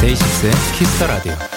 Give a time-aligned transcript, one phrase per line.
[0.00, 1.53] DAY6의 Kiss the 라디오.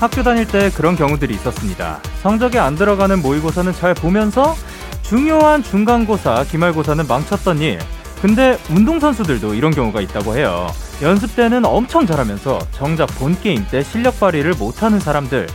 [0.00, 2.00] 학교 다닐 때 그런 경우들이 있었습니다.
[2.22, 4.54] 성적이 안 들어가는 모의고사는 잘 보면서
[5.02, 7.80] 중요한 중간고사, 기말고사는 망쳤던 일.
[8.22, 10.68] 근데 운동선수들도 이런 경우가 있다고 해요.
[11.02, 15.48] 연습 때는 엄청 잘하면서 정작 본 게임 때 실력 발휘를 못하는 사람들.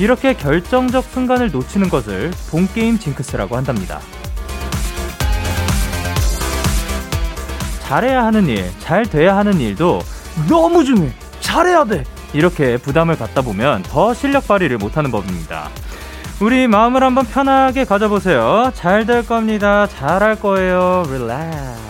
[0.00, 4.00] 이렇게 결정적 순간을 놓치는 것을 본 게임 징크스라고 한답니다.
[7.82, 10.00] 잘해야 하는 일, 잘 돼야 하는 일도
[10.48, 11.12] 너무 중요해.
[11.40, 12.02] 잘해야 돼.
[12.34, 15.70] 이렇게 부담을 갖다 보면 더 실력 발휘를 못하는 법입니다.
[16.42, 18.72] 우리 마음을 한번 편하게 가져보세요.
[18.74, 19.86] 잘 될 겁니다.
[19.86, 21.04] 잘할 거예요.
[21.08, 21.84] Relax.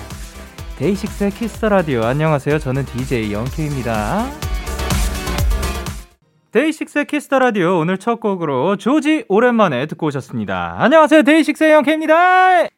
[0.79, 2.03] DAY6의 Kiss the 라디오.
[2.05, 2.59] 안녕하세요.
[2.59, 4.27] 저는 DJ Young K입니다.
[6.53, 10.77] DAY6의 Kiss the 라디오 오늘 첫 곡으로 조지 오랜만에 듣고 오셨습니다.
[10.79, 11.23] 안녕하세요.
[11.23, 12.69] DAY6의 Young K입니다.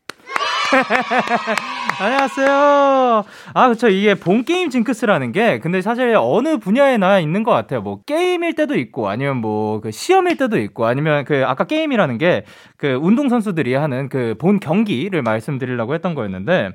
[2.00, 3.24] 안녕하세요.
[3.54, 3.88] 아, 그쵸.
[3.88, 7.80] 이게 본 게임 징크스라는 게, 근데 사실 어느 분야에나 있는 것 같아요.
[7.82, 12.44] 뭐, 게임일 때도 있고, 아니면 뭐, 그 시험일 때도 있고, 아니면 그, 아까 게임이라는 게,
[12.76, 16.70] 그, 운동선수들이 하는 그, 본 경기를 말씀드리려고 했던 거였는데,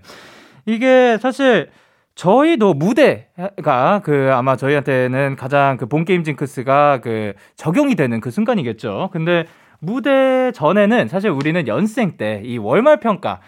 [0.65, 1.69] 이게 사실,
[2.15, 9.09] 저희도 무대가 그 아마 저희한테는 가장 그 본 게임 징크스가 그 적용이 되는 그 순간이겠죠.
[9.13, 9.45] 근데
[9.79, 13.39] 무대 전에는 사실 우리는 연생 때 이 월말 평가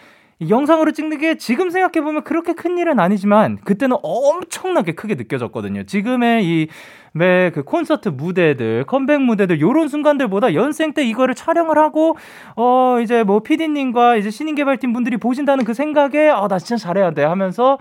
[0.50, 5.84] 영상으로 찍는 게 지금 생각해보면 그렇게 큰 일은 아니지만 그때는 엄청나게 크게 느껴졌거든요.
[5.84, 6.68] 지금의 이
[7.16, 12.18] 매 그 콘서트 무대들, 컴백 무대들 요런 순간들보다 연생 때 이거를 촬영을 하고
[12.56, 17.24] 어 이제 뭐 PD님과 이제 신인 개발팀 분들이 보신다는 그 생각에 아나 진짜 잘해야 돼
[17.24, 17.78] 하면서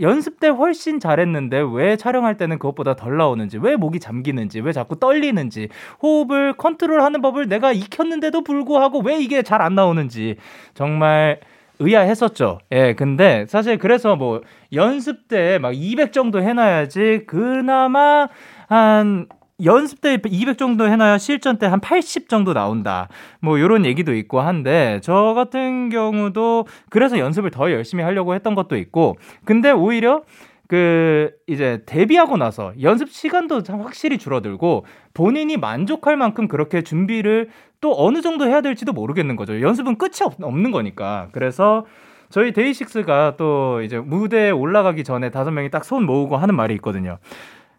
[0.00, 4.98] 연습 때 훨씬 잘했는데 왜 촬영할 때는 그것보다 덜 나오는지, 왜 목이 잠기는지, 왜 자꾸
[4.98, 5.68] 떨리는지,
[6.02, 10.36] 호흡을 컨트롤하는 법을 내가 익혔는데도 불구하고 왜 이게 잘 안 나오는지
[10.74, 11.40] 정말
[11.82, 12.58] 의아했었죠.
[12.72, 14.40] 예, 근데 사실 그래서 뭐
[14.72, 18.28] 연습 때 막 200 정도 해놔야지 그나마
[18.68, 19.26] 한
[19.64, 23.08] 연습 때 200 정도 해놔야 실전 때 한 80 정도 나온다.
[23.40, 28.76] 뭐 요런 얘기도 있고 한데 저 같은 경우도 그래서 연습을 더 열심히 하려고 했던 것도
[28.76, 30.22] 있고 근데 오히려
[30.68, 37.50] 그 이제 데뷔하고 나서 연습 시간도 확실히 줄어들고 본인이 만족할 만큼 그렇게 준비를
[37.80, 39.60] 또 어느 정도 해야 될지도 모르겠는 거죠.
[39.60, 41.28] 연습은 끝이 없, 는 거니까.
[41.32, 41.84] 그래서
[42.30, 47.18] 저희 데이식스가 또 이제 무대에 올라가기 전에 다섯 명이 딱 손 모으고 하는 말이 있거든요.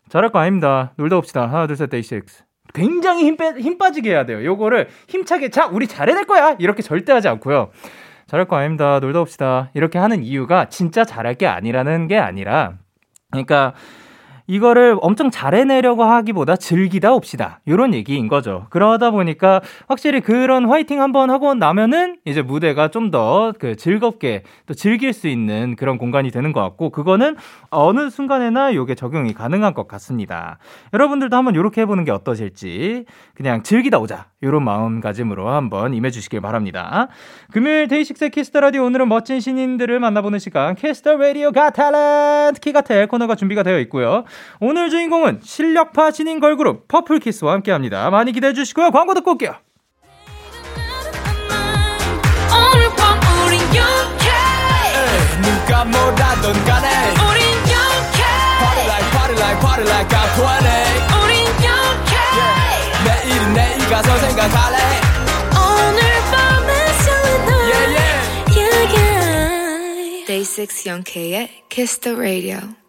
[0.09, 0.91] 잘할 거 아닙니다.
[0.97, 1.47] 놀다 봅시다.
[1.47, 2.43] 하나, 둘, 셋, 데이식스.
[2.73, 4.43] 굉장히 힘, 빼, 힘 빠지게 해야 돼요.
[4.43, 6.55] 요거를 힘차게, 자, 우리 잘해낼 거야!
[6.59, 7.69] 이렇게 절대 하지 않고요.
[8.33, 8.99] 잘할 거 아닙니다.
[8.99, 9.69] 놀다 봅시다.
[9.75, 12.79] 이렇게 하는 이유가 진짜 잘할 게 아니라는 게 아니라,
[13.29, 13.75] 그러니까,
[14.47, 17.61] 이거를 엄청 잘해내려고 하기보다 즐기다 옵시다.
[17.67, 18.67] 요런 얘기인 거죠.
[18.69, 24.73] 그러다 보니까 확실히 그런 화이팅 한번 하고 나면은 이제 무대가 좀 더 그 즐겁게 또
[24.73, 27.35] 즐길 수 있는 그런 공간이 되는 것 같고 그거는
[27.69, 30.57] 어느 순간에나 요게 적용이 가능한 것 같습니다.
[30.93, 33.05] 여러분들도 한번 요렇게 해보는 게 어떠실지
[33.35, 34.27] 그냥 즐기다 오자.
[34.43, 37.07] 요런 마음가짐으로 한번 임해주시길 바랍니다.
[37.51, 42.59] 금요일 DAY6 Kiss the 라디오 오늘은 멋진 신인들을 만나보는 시간 Kiss the 라디오 Got Talent
[42.59, 44.25] 키갓탤 코너가 준비가 되어 있고요.
[44.59, 48.09] 오늘 주인공은 실력파 신인 걸그룹 퍼플키스와 함께합니다.
[48.09, 48.91] 많이 기대해 주시고요.
[48.91, 49.55] 광고 듣고 올게요.
[55.41, 58.23] 누가 뭐라던 간에 우린 영케
[58.59, 63.03] Party like party like party like I'm 20 우린 영케 yeah.
[63.05, 64.77] 내일은 내일 가서 생각할래
[65.55, 66.01] 오늘
[66.31, 66.71] 밤에
[67.03, 68.57] 설레 yeah, yeah.
[68.57, 70.25] yeah, yeah.
[70.25, 72.82] Day 6 영케의 Kiss the Radio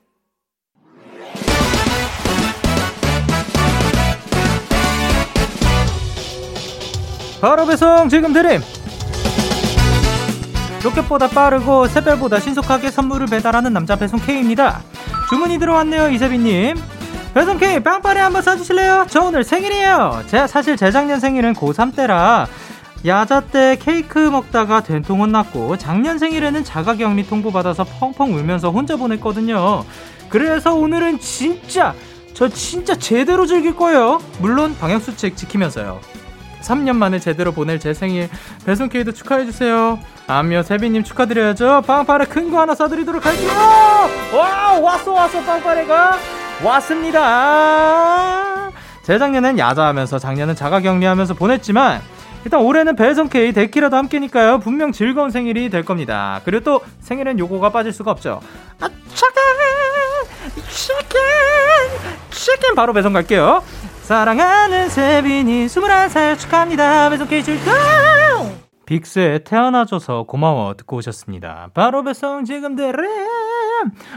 [7.45, 8.63] 바로 배송 지금 드림.
[10.83, 14.81] 로켓보다 빠르고 새별보다 신속하게 선물을 배달하는 남자 배송 K입니다.
[15.29, 16.75] 주문이 들어왔네요 이세빈님.
[17.35, 19.09] 배송 K 빵빠레 한번 써주실래요?
[19.11, 20.23] 저 오늘 생일이에요.
[20.29, 22.47] 제가 사실 재작년 생일은 고3 때라
[23.05, 29.85] 야자 때 케이크 먹다가 된통 혼났고 작년 생일에는 자가격리 통보받아서 펑펑 울면서 혼자 보냈거든요.
[30.31, 31.95] 그래서 오늘은 진짜
[32.33, 34.19] 저 진짜 제대로 즐길 거예요.
[34.39, 36.24] 물론 방역수칙 지키면서요
[36.65, 38.29] 3년 만에 제대로 보낼 제 생일
[38.67, 39.99] 배송 K도 축하해주세요.
[40.27, 41.83] 아미어 세비님 축하드려야죠.
[41.87, 43.51] 빵빠레 큰 거 하나 써드리도록 할게요.
[44.37, 46.19] 와 왔어 왔어 빵빠레가
[46.65, 48.71] 왔습니다.
[49.03, 52.01] 재작년엔 야자하면서 작년은 자가격리하면서 보냈지만
[52.45, 54.59] 일단 올해는 배송 K 데키라도 함께니까요.
[54.61, 56.41] 분명 즐거운 생일이 될 겁니다.
[56.45, 58.41] 그리고 또 생일엔 요거가 빠질 수가 없죠.
[58.81, 60.63] 아, 치킨!
[60.69, 61.21] 치킨!
[62.31, 62.75] 치킨!
[62.75, 63.63] 바로 배송 갈게요.
[64.05, 67.09] 사랑하는 세빈이 21살 축하합니다.
[67.09, 67.73] 배송 줄까?
[68.85, 71.71] 빅스의 태어나줘서 고마워 듣고 오셨습니다.
[71.73, 73.03] 바로 배송 지금 드림!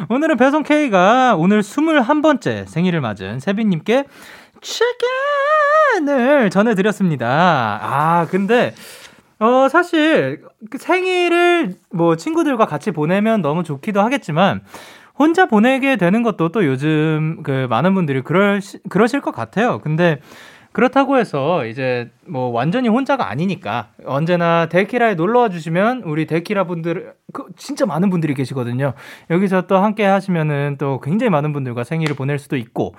[0.10, 4.04] 오늘은 배송 K가 오늘 21번째 생일을 맞은 세빈님께
[4.60, 7.80] 치킨을 전해드렸습니다.
[7.81, 8.75] 아, 근데,
[9.39, 14.63] 어, 사실, 그 생일을 뭐 친구들과 같이 보내면 너무 좋기도 하겠지만,
[15.19, 19.80] 혼자 보내게 되는 것도 또 요즘 그 많은 분들이 그럴, 그러실 것 같아요.
[19.80, 20.19] 근데,
[20.74, 27.14] 그렇다고 해서 이제 뭐 완전히 혼자가 아니니까 언제나 데키라에 놀러 와 주시면 우리 데키라 분들
[27.34, 28.94] 그 진짜 많은 분들이 계시거든요.
[29.31, 32.94] 여기서 또 함께 하시면은 또 굉장히 많은 분들과 생일을 보낼 수도 있고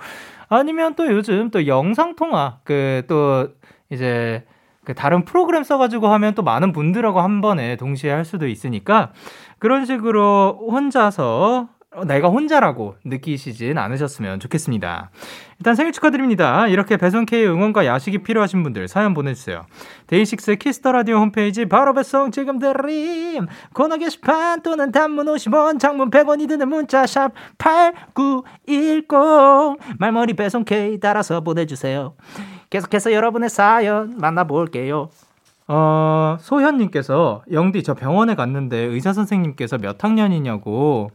[0.49, 3.47] 아니면 또 요즘 또 영상 통화 그 또
[3.89, 4.45] 이제
[4.85, 9.11] 그 다른 프로그램 써가지고 하면 또 많은 분들하고 한 번에 동시에 할 수도 있으니까
[9.59, 15.09] 그런 식으로 혼자서 어, 내가 혼자라고 느끼시진 않으셨으면 좋겠습니다.
[15.57, 16.67] 일단 생일 축하드립니다.
[16.67, 19.65] 이렇게 배송K 응원과 야식이 필요하신 분들 사연 보내주세요.
[20.05, 26.11] DAY6 Kiss the 라디오 홈페이지 바로 배송 지금 드림 코너 게시판 또는 단문 50원 장문
[26.11, 29.07] 100원이 드는 문자 샵 8910
[29.97, 32.13] 말머리 배송K 따라서 보내주세요.
[32.69, 35.09] 계속해서 여러분의 사연 만나볼게요.
[35.71, 41.11] 어, 소현님께서 영디 저 병원에 갔는데 의사 선생님께서 몇 학년이냐고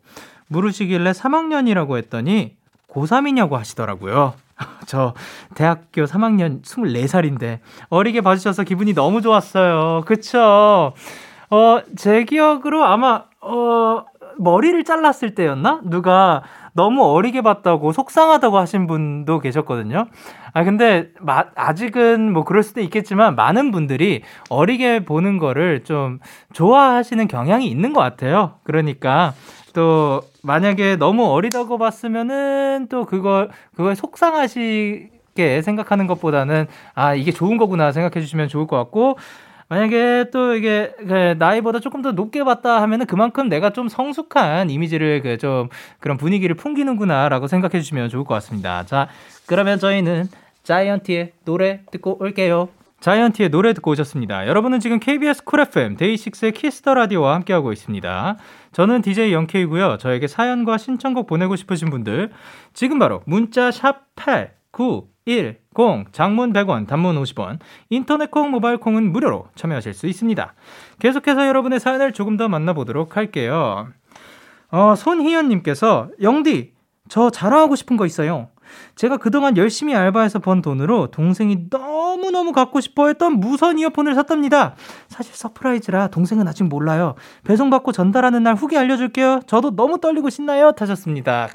[0.49, 2.57] 물으시길래 3학년이라고 했더니
[2.89, 4.35] 고3이냐고 하시더라고요.
[4.87, 5.15] 저
[5.55, 7.59] 대학교 3학년 24살인데
[7.89, 10.03] 어리게 봐주셔서 기분이 너무 좋았어요.
[10.07, 10.93] 그쵸?
[11.51, 14.05] 어, 제 기억으로 아마, 어,
[14.39, 15.83] 머리를 잘랐을 때였나?
[15.85, 16.43] 누가
[16.73, 20.07] 너무 어리게 봤다고 속상하다고 하신 분도 계셨거든요.
[20.53, 26.19] 아, 근데, 마, 아직은 뭐 그럴 수도 있겠지만, 많은 분들이 어리게 보는 거를 좀
[26.53, 28.55] 좋아하시는 경향이 있는 것 같아요.
[28.65, 29.35] 그러니까,
[29.75, 37.93] 또 만약에 너무 어리다고 봤으면은 또 그거 그거에 속상하시게 생각하는 것보다는 아 이게 좋은 거구나
[37.93, 39.19] 생각해 주시면 좋을 것 같고
[39.69, 45.21] 만약에 또 이게 그 나이보다 조금 더 높게 봤다 하면은 그만큼 내가 좀 성숙한 이미지를
[45.23, 45.69] 그 좀
[46.01, 48.85] 그런 분위기를 풍기는구나라고 생각해 주시면 좋을 것 같습니다.
[48.87, 49.09] 자,
[49.47, 50.29] 그러면 저희는
[50.63, 52.69] 자이언티의 노래 듣고 올게요.
[53.05, 54.47] 자이언티의 노래 듣고 오셨습니다.
[54.49, 58.39] 여러분은 지금 KBS 쿨 FM 데이식스의 키스터 라디오와 함께하고 있습니다.
[58.73, 59.99] 저는 DJ 영케이고요.
[59.99, 62.31] 저에게 사연과 신청곡 보내고 싶으신 분들
[62.73, 67.59] 지금 바로 문자 샵 8910 장문 100원 단문 50원
[67.91, 70.55] 인터넷 콩 모바일 콩은 무료로 참여하실 수 있습니다.
[70.99, 73.89] 계속해서 여러분의 사연을 조금 더 만나보도록 할게요.
[74.71, 76.73] 어, 손희연 님께서 영디
[77.11, 78.49] 저 자랑하고 싶은 거 있어요.
[78.97, 84.75] 제가 그동안 열심히 알바해서 번 돈으로 동생이 너무너무 갖고 싶어 했던 무선 이어폰을 샀답니다.
[85.09, 87.15] 사실 surprise라 동생은 아직 몰라요.
[87.45, 89.41] 배송받고 전달하는 날 후기 알려줄게요.
[89.47, 90.73] 저도 너무 떨리고 신나요.
[90.73, 91.49] 하셨습니다.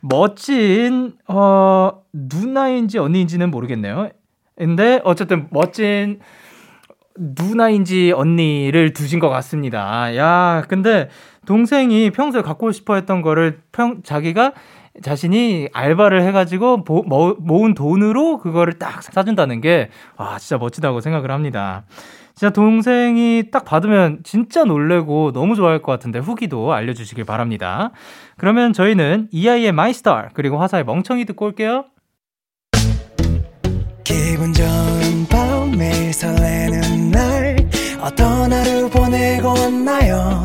[0.00, 4.10] 멋진, 어, 누나인지 언니인지는 모르겠네요.
[4.56, 6.20] 근데 어쨌든 멋진
[7.16, 10.16] 누나인지 언니를 두신 것 같습니다.
[10.16, 11.08] 야, 근데
[11.46, 14.52] 동생이 평소에 갖고 싶어 했던 거를 평, 자기가
[15.00, 21.30] 자신이 알바를 해가지고 모, 모, 모은 돈으로 그거를 딱 사준다는 게, 와, 진짜 멋지다고 생각을
[21.30, 21.84] 합니다.
[22.34, 27.90] 진짜 동생이 딱 받으면 진짜 놀래고 너무 좋아할 것 같은데 후기도 알려주시길 바랍니다.
[28.36, 31.84] 그러면 저희는 이하이의 My Star 그리고 화사의 멍청이 듣고 올게요.
[34.02, 37.56] 기분 좋은 밤 매일 설레는 날
[38.00, 40.44] 어떤 하루 보내고 왔나요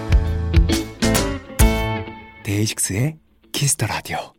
[2.61, 3.17] 데이식스의
[3.51, 4.33] Kiss the Radio.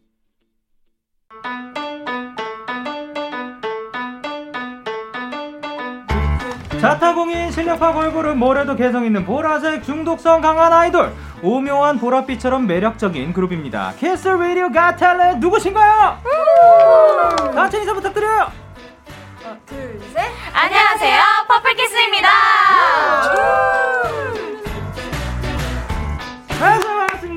[6.80, 13.94] 자타공인 실력파 걸그룹 뭐래도 개성 있는 보라색 중독성 강한 아이돌 오묘한 보랏빛처럼 매력적인 그룹입니다.
[13.98, 16.18] Kiss the Radio 가텔레 누구신가요?
[17.54, 18.50] 같이 인사 부탁드려요.
[19.42, 20.22] 하나, 둘, 셋.
[20.52, 21.20] 안녕하세요.
[21.48, 22.28] 퍼플키스입니다.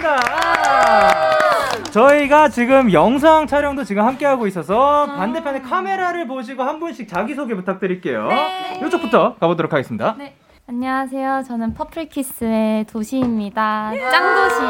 [0.05, 1.91] 반갑습니다.
[1.91, 7.55] 저희가 지금 영상 촬영도 지금 함께 하고 있어서 반대편에 카메라를 보시고 한 분씩 자기 소개
[7.55, 8.27] 부탁드릴게요.
[8.27, 8.81] 네.
[8.85, 10.15] 이쪽부터 가보도록 하겠습니다.
[10.17, 10.35] 네.
[10.67, 11.43] 안녕하세요.
[11.47, 13.91] 저는 퍼플키스의 도시입니다.
[14.11, 14.61] 짱도시.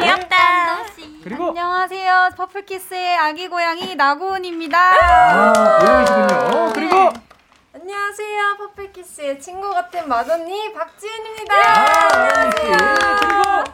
[0.00, 0.36] 귀엽다.
[1.24, 2.30] 그리고 안녕하세요.
[2.36, 4.78] 퍼플키스의 아기 고양이 나고은입니다.
[4.78, 6.72] 아, 고양이시군요.
[6.74, 7.10] 그리고 네.
[7.74, 8.56] 안녕하세요.
[8.58, 11.54] 퍼플키스의 친구 같은 맏언니 박지은입니다.
[11.54, 12.76] 아, 안녕하세요.
[13.20, 13.65] 그리고 네,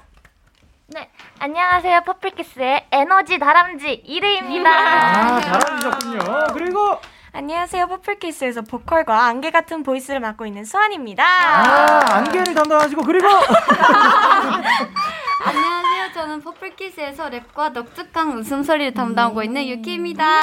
[1.43, 2.03] 안녕하세요.
[2.03, 4.71] 퍼플키스의 에너지 다람쥐 이레입니다.
[4.79, 6.21] 아, 다람쥐셨군요.
[6.53, 6.97] 그리고
[7.33, 7.89] 안녕하세요.
[7.89, 11.25] 퍼플키스에서 보컬과 안개 같은 voice를 맡고 있는 수안입니다.
[11.25, 13.27] 아, 안개를 담당하시고 그리고
[15.45, 16.13] 안녕하세요.
[16.15, 20.43] 저는 퍼플키스에서 랩과 넉적한 웃음소리를 담당하고 있는 유키입니다.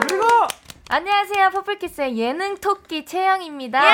[0.00, 0.26] 그리고
[0.92, 1.50] 안녕하세요.
[1.50, 3.80] 퍼플키스의 예능 토끼 채인입니다.
[3.80, 3.90] 예!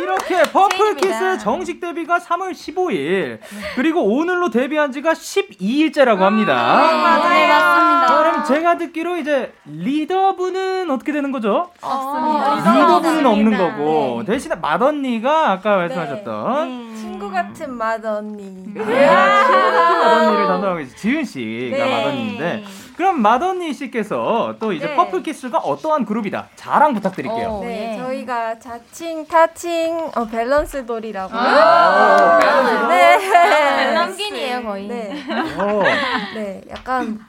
[0.00, 3.40] 이렇게 퍼플키스 정식 데뷔가 3월 15일
[3.74, 6.86] 그리고 오늘로 데뷔한 지가 12일째라고 합니다.
[6.86, 7.28] 네, 맞아요.
[7.30, 8.16] 네, 맞습니다.
[8.16, 11.68] 그럼 제가 듣기로 이제 리더분은 어떻게 되는 거죠?
[11.80, 12.54] 없습니다.
[12.76, 14.32] 리더분은 없는 거고 네.
[14.34, 16.96] 대신에 맏언니가 아까 말씀하셨던 네.
[16.96, 18.66] 친구 같은 맏언니.
[18.78, 21.90] 아, 친구 같은 맏언니를 담당하고 계신 지은 씨가 네.
[21.90, 22.64] 맏언니인데
[22.96, 24.96] 그럼 맏언니 씨께서 또 이제 네.
[24.96, 27.48] 퍼플키스가 어떠한 그룹이다 자랑 부탁드릴게요.
[27.48, 27.98] 어, 네, 예.
[27.98, 31.38] 저희가 자칭, 타칭, 어, 밸런스 돌이라고요.
[31.38, 32.88] 아, 밸런스 돌.
[32.88, 33.94] 네.
[33.94, 34.88] 런긴이에요 거의.
[34.88, 35.12] 네.
[35.60, 35.82] 오.
[36.34, 37.20] 네, 약간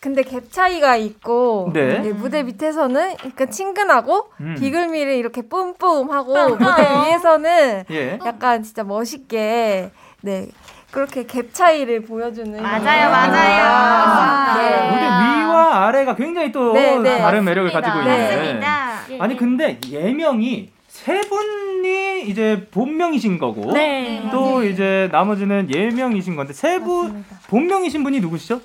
[0.00, 2.00] 근데 갭 차이가 있고 네.
[2.00, 4.56] 네, 무대 밑에서는 약간 친근하고 음.
[4.58, 8.18] 비글미를 이렇게 뿜뿜하고 무대 위에서는 예.
[8.24, 9.90] 약간 진짜 멋있게
[10.22, 10.48] 네
[10.92, 13.64] 그렇게 갭 차이를 보여주는 맞아요, 맞아요.
[13.64, 14.60] 맞아요.
[14.60, 14.90] 네.
[14.90, 17.18] 무대 위와 아래가 굉장히 또 네, 네.
[17.18, 17.90] 다른 매력을 맞습니다.
[17.94, 19.24] 가지고 있는데 맞습니다.
[19.24, 24.22] 아니 근데 예명이 세 분이 이제 본명이신 거고 네.
[24.30, 28.60] 또 이제 나머지는 예명이신 건데 세 분 본명이신 분이 누구시죠?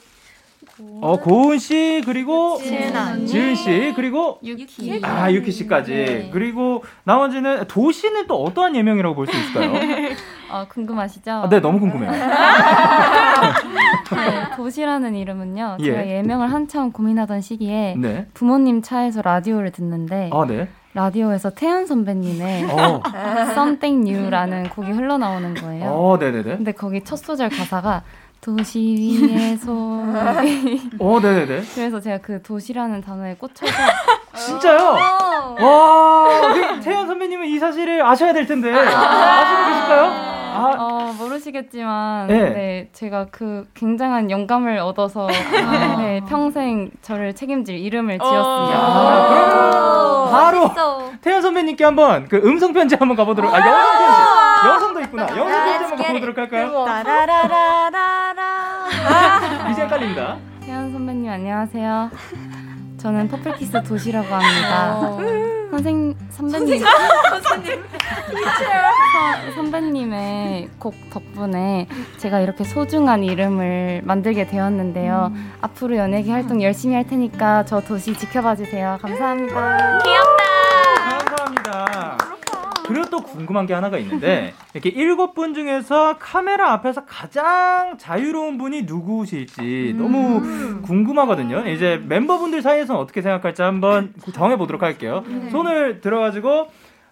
[1.01, 3.25] 어 고은 씨 그리고 지은.
[3.25, 5.01] 지은 씨 그리고 유키.
[5.03, 6.29] 아 유키 씨까지 네.
[6.31, 9.71] 그리고 나머지는 도시는 또 어떠한 예명이라고 볼 수 있을까요?
[10.51, 11.31] 어, 궁금하시죠?
[11.31, 12.11] 아, 네 너무 궁금해요.
[12.11, 12.19] 네,
[14.55, 15.77] 도시라는 이름은요.
[15.81, 15.85] 예.
[15.85, 18.27] 제가 예명을 한참 고민하던 시기에 네.
[18.33, 20.69] 부모님 차에서 라디오를 듣는데 아 네.
[20.93, 23.01] 라디오에서 태연 선배님의 어.
[23.51, 25.89] Something New라는 곡이 흘러나오는 거예요.
[25.89, 26.57] 어 네네네.
[26.57, 28.03] 근데 거기 첫 소절 가사가
[28.47, 31.63] 도시 소리 어 네네네.
[31.75, 33.73] 그래서 제가 그 도시라는 단어에 꽂혀서
[34.33, 34.95] 진짜요?
[35.59, 40.37] 와, 그 태연 선배님은 이 사실을 아셔야 될 텐데 아시고 계실까요?
[40.57, 42.49] 아, 어, 모르시겠지만 네.
[42.49, 42.89] 네.
[42.93, 45.27] 제가 그 굉장한 영감을 얻어서
[45.99, 48.77] 네, 평생 저를 책임질 이름을 지었습니다.
[48.79, 50.71] 아, 그럼 바로
[51.21, 53.53] 태연 선배님께 한번 그 음성 편지 한번 가보도록.
[53.53, 54.67] 아 영상 편지.
[54.67, 55.37] 영상도 있구나.
[55.37, 56.85] 영상 편지 한번 가보도록 할까요?
[59.07, 59.69] 따라라라라라.
[59.71, 60.37] 이제 헷갈립니다.
[60.61, 62.11] 태연 선배님 안녕하세요.
[62.97, 64.99] 저는 퍼플키스 도시라고 합니다.
[65.69, 66.83] 선생 선배님
[67.43, 67.83] 선생님
[69.55, 71.87] 선배님의 곡 덕분에
[72.17, 75.31] 제가 이렇게 소중한 이름을 만들게 되었는데요.
[75.61, 78.97] 앞으로 연예계 활동 열심히 할 테니까 저 도시 지켜봐 주세요.
[79.01, 79.99] 감사합니다.
[81.19, 82.17] 감사합니다.
[82.87, 88.83] 그리고 또 궁금한 게 하나가 있는데 이렇게 일곱 분 중에서 카메라 앞에서 가장 자유로운 분이
[88.83, 91.67] 누구실지 너무 궁금하거든요.
[91.67, 95.23] 이제 멤버분들 사이에서는 어떻게 생각할지 한번 정해 보도록 할게요.
[95.51, 96.67] 손을 들어가지고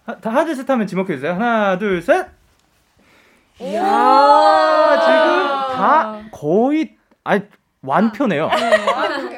[0.06, 1.32] 하- 다 하나 둘셋 하면 지목해 주세요.
[1.34, 2.26] 하나 둘 셋.
[3.60, 3.80] 이야
[5.00, 7.42] 지금 다 거의 아니
[7.82, 8.44] 완표네요.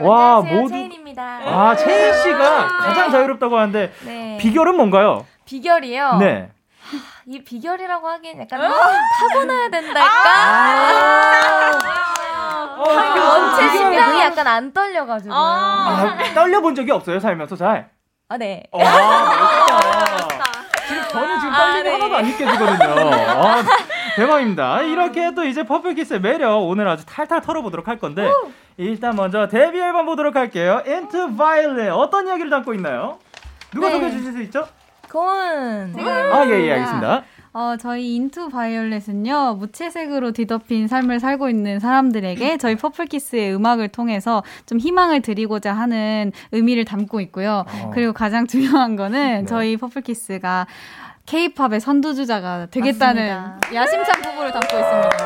[0.01, 1.23] 와 안녕하세요, 모두 채인입니다.
[1.45, 4.39] 아 채인 씨가 가장 자유롭다고 하는데 네.
[4.41, 5.25] 비결은 뭔가요?
[5.49, 6.17] 비결이요.
[6.19, 6.51] 네.
[7.27, 8.61] 이 비결이라고 하기엔 약간
[9.21, 10.11] 타고나야 된달까?
[12.77, 15.35] 어, 원체 비결은 심장이 그냥- 약간 안 떨려가지고.
[15.35, 17.89] 아, 떨려본 적이 없어요 살면서 잘.
[18.29, 18.63] 아, 네.
[20.87, 21.93] 지금 저는 지금 떨림이 네.
[21.93, 23.11] 하나도 안 느껴지거든요.
[23.11, 23.63] 아,
[24.17, 24.83] 대박입니다.
[24.83, 28.31] 이렇게 또 이제 퍼플키스의 매력 오늘 아주 탈탈 털어보도록 할 건데
[28.77, 30.83] 일단 먼저 데뷔 앨범 보도록 할게요.
[30.87, 33.19] Into Violet 어떤 이야기를 담고 있나요?
[33.73, 33.95] 누가 네.
[33.95, 34.69] 소개해 주실 수 있죠?
[35.11, 35.95] 고은.
[35.99, 37.25] 아 예 예 알겠습니다.
[37.55, 44.79] 어, 저희 Into Violet은요, 무채색으로 뒤덮인 삶을 살고 있는 사람들에게 저희 퍼플키스의 음악을 통해서 좀
[44.79, 47.65] 희망을 드리고자 하는 의미를 담고 있고요.
[47.67, 47.91] 어.
[47.95, 49.45] 그리고 가장 중요한 거는 네.
[49.47, 50.67] 저희 퍼플키스가
[51.27, 55.18] 케이팝의 선두주자가 되겠다는 야심찬 포부를 담고 있습니다.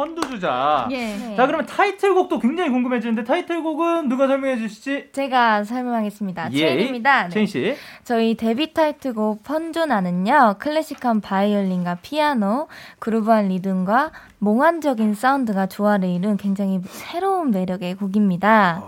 [0.00, 0.88] 선두주자.
[0.92, 1.36] 예.
[1.36, 5.10] 자, 그러면 타이틀곡도 굉장히 궁금해지는데 타이틀곡은 누가 설명해 주시지?
[5.12, 6.52] 제가 설명하겠습니다.
[6.52, 6.58] 예.
[6.58, 7.24] 채인입니다.
[7.24, 7.28] 네.
[7.28, 7.76] 채인 씨.
[8.04, 17.50] 저희 데뷔 타이틀곡 폰조나는요, 클래식한 바이올린과 피아노, groove한 리듬과 몽환적인 사운드가 조화를 이룬 굉장히 새로운
[17.50, 18.82] 매력의 곡입니다.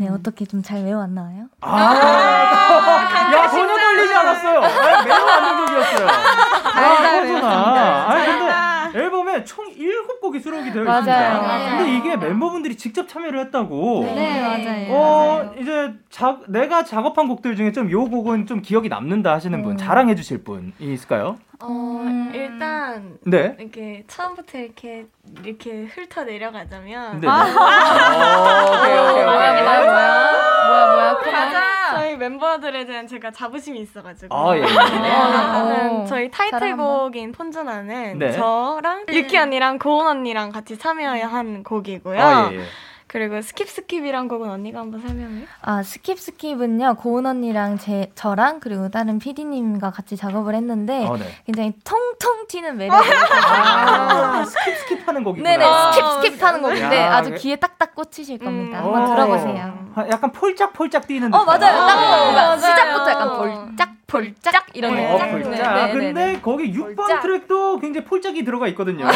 [0.00, 1.46] 네, 어떻게 좀 잘 외워왔나요?
[1.60, 1.94] 아,
[3.32, 4.60] 야, 전혀 떨리지 않았어요.
[4.60, 6.08] 아, 매우 안정적이었어요.
[6.08, 8.08] 아, 그렇구나.
[8.08, 9.66] 아니, 근데 앨범에 총
[10.32, 10.98] 7곡이 수록이 되어 맞아요.
[11.00, 11.42] 있습니다.
[11.42, 11.78] 맞아요.
[11.78, 14.04] 근데 이게 멤버분들이 직접 참여를 했다고.
[14.14, 14.86] 네, 맞아요.
[14.90, 19.76] 어, 이제 자, 내가 작업한 곡들 중에 좀 요 곡은 좀 기억이 남는다 하시는 분,
[19.76, 21.36] 자랑해 주실 분이 있을까요?
[21.60, 23.56] 어, 일단 네.
[23.58, 25.06] 이렇게 처음부터 이렇게
[25.44, 27.26] 이렇게 훑어 내려가자면 네.
[27.26, 27.28] 네.
[27.28, 29.24] 어, 오케이, 오케이, 오케이.
[29.24, 31.14] 뭐야, 뭐야, 뭐야.
[31.18, 31.62] 가장
[31.96, 34.64] 저희 멤버들에 대한 제가 자부심이 있어가지고 아, 예, 예.
[34.66, 38.32] 일단은 어, 저희 타이틀곡인 폰즈나는 네.
[38.32, 42.20] 저랑 유키 언니랑 고은 언니랑 같이 참여한 곡이고요.
[42.20, 42.64] 아, 예, 예.
[43.08, 45.46] 그리고 Skip Skip이란 곡은 언니가 한번 설명해.
[45.62, 51.24] 아, Skip Skip은요, 고은 언니랑 제, 저랑 그리고 다른 PD님과 같이 작업을 했는데, 어, 네.
[51.46, 53.08] 굉장히 통통 튀는 매력이
[53.46, 55.50] 아, Skip Skip 하는 곡이구나.
[55.50, 58.80] 네네, 아, Skip Skip 하는 곡인데 야, 아주 그- 귀에 딱딱 꽂히실 겁니다.
[58.80, 58.84] 음.
[58.84, 59.06] 한번 오.
[59.14, 59.88] 들어보세요.
[59.94, 61.60] 아, 약간 폴짝폴짝 뛰는 어, 듯한.
[61.60, 61.76] 맞아요.
[61.78, 62.58] 딱 아, 뭔가 맞아요.
[62.58, 65.42] 시작부터 약간 폴짝, 폴짝 이런 어, 느낌.
[65.42, 65.52] 폴짝.
[65.52, 66.40] 네, 네, 네, 근데 네.
[66.40, 67.20] 거기 6번 폴짝.
[67.20, 69.04] 트랙도 굉장히 폴짝이 들어가 있거든요.
[69.06, 69.12] Skip이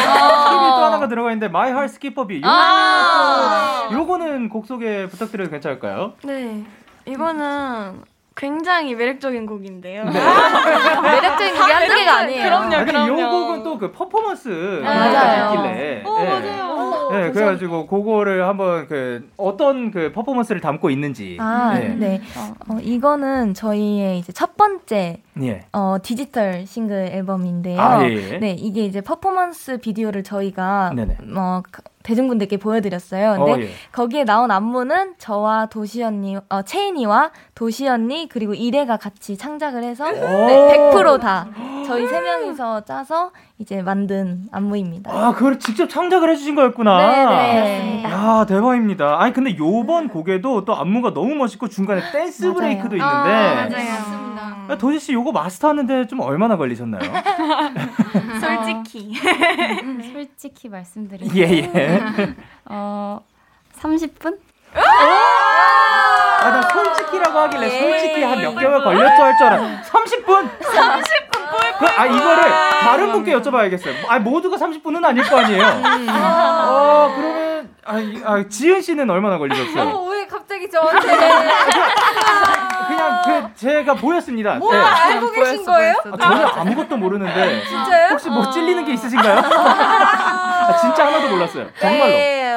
[0.77, 2.43] 또 하나가 들어가 있는데 My Heart Skip a Beat.
[2.47, 3.89] 아.
[3.91, 6.13] 요거는 곡 소개 부탁드려도 괜찮을까요?
[6.25, 6.63] 네,
[7.07, 8.03] 이거는
[8.37, 10.05] 굉장히 매력적인 곡인데요.
[11.03, 12.45] 매력적인 곡이 한두 개가 아니에요.
[12.45, 13.21] 그럼요, 아니, 그럼요.
[13.21, 14.49] 요 곡은 또 그 퍼포먼스
[14.85, 15.55] 맞아요.
[15.55, 16.03] 있길래.
[16.05, 16.29] 어, 네.
[16.29, 16.72] 맞아요.
[17.19, 21.37] 네, 그래가지고 그거를 한번 그 어떤 그 퍼포먼스를 담고 있는지.
[21.41, 21.89] 아, 네.
[21.99, 22.21] 네.
[22.69, 25.61] 어, 이거는 저희의 이제 첫 번째 예.
[25.73, 27.81] 어, 디지털 싱글 앨범인데요.
[27.81, 28.39] 아, 예, 예.
[28.39, 31.17] 네, 이게 이제 퍼포먼스 비디오를 저희가 네네.
[31.37, 33.37] 어, 그- 대중분들께 보여드렸어요.
[33.37, 33.69] 근데 어, 예.
[33.93, 40.11] 거기에 나온 안무는 저와 도시 언니, 어, 채인이와 도시 언니 그리고 이레가 같이 창작을 해서
[40.11, 41.47] 네, 100%다
[41.87, 45.11] 저희 세 명이서 짜서 이제 만든 안무입니다.
[45.13, 46.97] 아, 그걸 직접 창작을 해주신 거였구나.
[47.27, 48.05] 네, 네.
[48.05, 49.21] 야 대박입니다.
[49.21, 52.55] 아니 근데 요번 곡에도 또 안무가 너무 멋있고 중간에 댄스 맞아요.
[52.55, 54.57] 브레이크도 있는데 맞습니다.
[54.69, 57.03] 아, 도지 씨 요거 마스터하는데 좀 얼마나 걸리셨나요?
[58.41, 59.13] 솔직히.
[60.13, 61.43] 솔직히 말씀드리면 예
[61.75, 62.03] 예.
[62.67, 63.21] 어
[63.79, 64.39] 30분?
[64.75, 69.83] 아, 나 솔직히라고 하길래 솔직히 한몇 개월 걸렸죠 할 줄 알아.
[69.83, 70.51] 30분?
[70.61, 71.32] 30분
[71.79, 72.43] 그, 아 이거를
[72.83, 73.95] 다른 분께 여쭤봐야겠어요.
[74.09, 75.65] 아 모두가 30분은 아닐 거 아니에요.
[76.11, 80.03] 어 그러면 아, 이- 아 지은 씨는 얼마나 걸리셨어요?
[80.05, 81.09] 왜 갑자기 저한테
[82.87, 84.59] 그냥 그 제가 보였습니다.
[84.59, 84.77] 네.
[84.77, 85.95] 알고 계신 거예요?
[86.13, 88.09] 아, 전혀 아무것도 모르는데 진짜요?
[88.11, 89.43] 혹시 뭐 찔리는 게 있으신가요?
[90.73, 91.67] 아, 진짜 하나도 몰랐어요.
[91.79, 92.07] 정말로.
[92.07, 92.53] 네.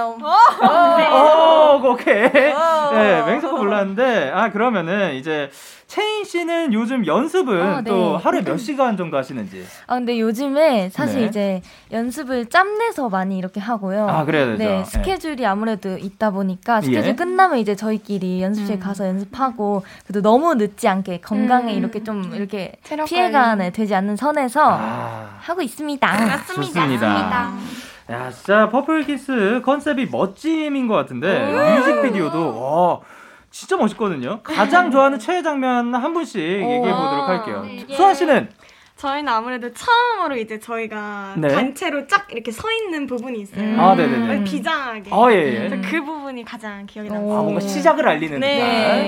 [1.11, 2.31] 어, 오케이.
[2.31, 5.49] 네, 맹석도 몰랐는데, 아, 그러면은 이제,
[5.87, 7.89] 채인 씨는 요즘 연습은 어, 네.
[7.89, 9.63] 또 하루에 몇 시간 정도 하시는지.
[9.85, 11.25] 아 근데 요즘에 사실 네.
[11.27, 14.07] 이제 연습을 짬내서 많이 이렇게 하고요.
[14.09, 14.57] 아, 그래야 되죠.
[14.57, 14.83] 네, 예.
[14.83, 17.15] 스케줄이 아무래도 있다 보니까 스케줄 예.
[17.15, 23.05] 끝나면 이제 저희끼리 연습실 가서 연습하고 그래도 너무 늦지 않게 건강에 이렇게 좀 이렇게 체력
[23.05, 23.55] 피해가.
[23.55, 26.37] 네, 되지 않는 선에서 아, 하고 있습니다.
[26.47, 27.53] 좋습니다.
[28.09, 32.99] 야, 진짜 퍼플키스 컨셉이 멋짐인 것 같은데, 뮤직비디오도, 와,
[33.49, 34.41] 진짜 멋있거든요.
[34.43, 37.65] 가장 좋아하는 최애 장면 한 분씩 얘기해 보도록 할게요.
[37.95, 38.49] 수환 씨는?
[38.97, 41.49] 저희는 아무래도 처음으로 이제 저희가 네.
[41.49, 43.61] 단체로 쫙 이렇게 서 있는 부분이 있어요.
[43.61, 43.77] 음.
[43.77, 44.43] 아, 네네네.
[44.45, 45.09] 비장하게.
[45.13, 45.81] 어, 예, 예.
[45.81, 47.41] 그 부분이 가장 기억에 아, 남습니다.
[47.41, 48.57] 뭔가 시작을 알리는 네.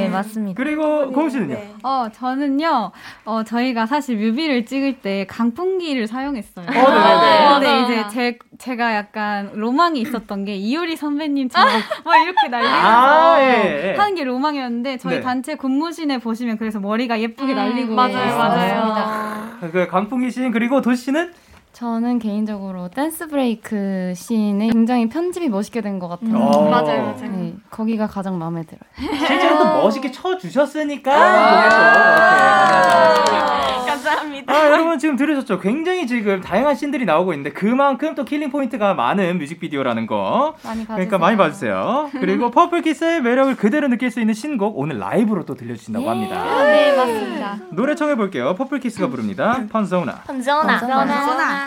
[0.01, 0.61] 네, 맞습니다.
[0.61, 1.53] 그리고 고은 씨는요?
[1.53, 1.73] 네.
[1.83, 2.91] 어, 저는요,
[3.23, 6.65] 어, 저희가 사실 뮤비를 찍을 때 강풍기를 사용했어요.
[6.67, 7.59] 어, 네네네.
[7.59, 11.67] 근데 이제 제, 제가 약간 로망이 있었던 게 이효리 선배님처럼
[12.03, 13.95] 막 이렇게 날리면서 아, 예, 예.
[13.95, 15.21] 하는 게 로망이었는데 저희 네.
[15.21, 18.37] 단체 군무신에 보시면 그래서 머리가 예쁘게 날리고 맞아요.
[18.37, 19.57] 맞아요.
[19.71, 21.31] 그 강풍기 씨 그리고 도시 씨는
[21.81, 26.35] 저는 개인적으로 댄스 브레이크 씬이 굉장히 편집이 멋있게 된 것 같아요.
[26.35, 26.69] 어.
[26.71, 27.31] 맞아요, 맞아요.
[27.31, 28.81] 네, 거기가 가장 마음에 들어요.
[29.27, 33.85] 실제로 또 멋있게 쳐 주셨으니까 그게 또 이렇게 가능하지 않았을까.
[33.85, 34.53] 감사합니다.
[34.53, 35.59] 아 여러분 지금 들으셨죠?
[35.59, 40.55] 굉장히 지금 다양한 씬들이 나오고 있는데 그만큼 또 killing 포인트가 많은 뮤직비디오라는 거.
[40.63, 40.95] 많이 봐주세요.
[40.95, 42.09] 그러니까 많이 봐주세요.
[42.13, 46.63] 그리고 퍼플키스의 매력을 그대로 느낄 수 있는 신곡 오늘 라이브로 또 들려주신다고 합니다.
[46.63, 47.57] 네, 맞습니다.
[47.71, 48.55] 노래 청해 볼게요.
[48.55, 49.63] 퍼플키스가 부릅니다.
[49.71, 50.23] 폰조나.
[50.25, 50.79] 전전아.
[50.79, 51.66] 전화.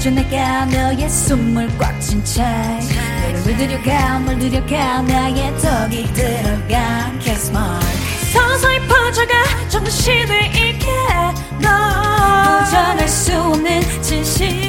[0.00, 2.42] 가 너의 숨을 꽉 쥔 채.
[2.42, 7.86] 너를 들여가 뭘 들여가 나의 덕이 들어간 Kiss mark
[8.32, 9.34] 서서히 퍼져가
[9.68, 10.86] 정신을 잃게.
[11.60, 11.68] 너.
[12.64, 14.59] 부정할 수 없는 진실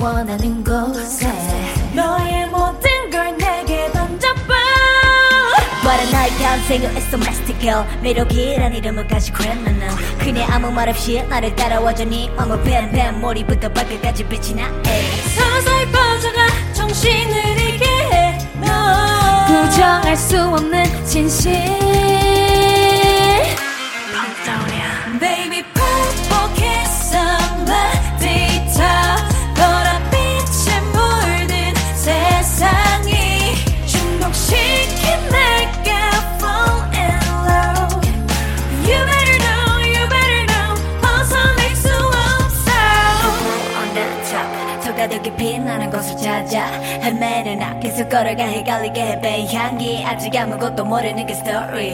[0.00, 1.28] 원하는 곳에
[1.94, 4.54] 너의 모든 걸 내게 던져봐.
[5.90, 9.88] a night 평생을 애써 마스티girl 매력이란 이름을 가지고 했나는.
[10.18, 13.20] 그냥 아무 말 없이 나를 따라와줘 네 맘을 뱀뱀.
[13.20, 14.68] 머리부터 발끝까지 빛이 나.
[15.36, 19.46] 서서히 퍼져가 정신을 잃게 해 너.
[19.46, 22.17] 부정할 수 없는 진실
[45.38, 46.66] 더가 더 깊이 나는 곳을 찾아
[47.02, 51.92] 헤매는 나 계속 걸어가 헷갈리게 해 배 향기 아직 아무것도 모르는 그 스토리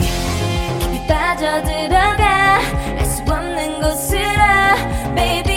[0.81, 2.59] 깊이 빠져들어가
[2.99, 4.23] 알 수 없는 곳으로
[5.15, 5.54] Baby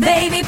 [0.00, 0.42] Baby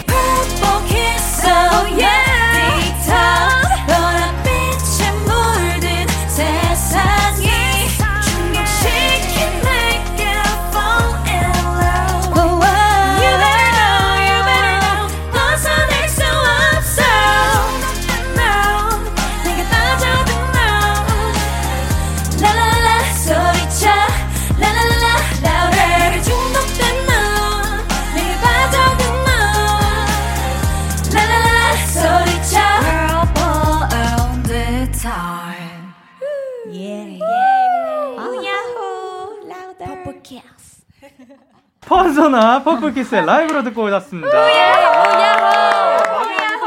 [42.29, 44.29] 폰조나 퍼플키스의 라이브로 듣고 오셨습니다.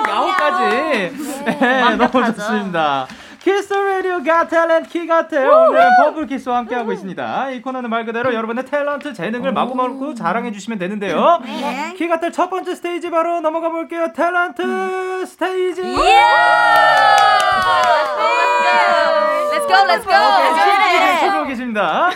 [0.10, 1.15] 야호까지.
[1.60, 3.08] 네, 너무 좋습니다.
[3.39, 7.50] 키스 라디오 가 탤런트 키가 태 오늘 퍼플키스와 함께 하고 있습니다.
[7.52, 11.39] 이 코너는 말 그대로 여러분의 탤런트 재능을 마구마구 자랑해 주시면 되는데요.
[11.97, 14.12] 키가 탤 첫 번째 스테이지 바로 넘어가 볼게요.
[14.13, 15.82] 탤런트 스테이지.
[17.91, 19.31] Let's
[19.71, 20.12] go, let's go.
[21.21, 22.10] 쳐주고 계십니다.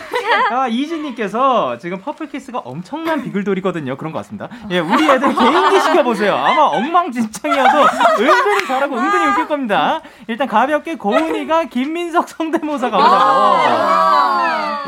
[0.50, 3.96] 아, 이진님께서 지금 퍼플 키스가 엄청난 비글돌이거든요.
[3.96, 4.48] 그런 것 같습니다.
[4.70, 6.34] 예, 우리 애들 개인기 시켜보세요.
[6.34, 7.78] 아마 엉망진창이어도
[8.20, 10.00] 은근히 잘하고 은근히 웃길 겁니다.
[10.28, 13.96] 일단 가볍게 고은이가 김민석 성대모사 가보자고.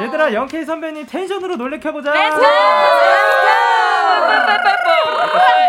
[0.02, 2.12] 얘들아, 영케이 선배님 텐션으로 놀래켜보자.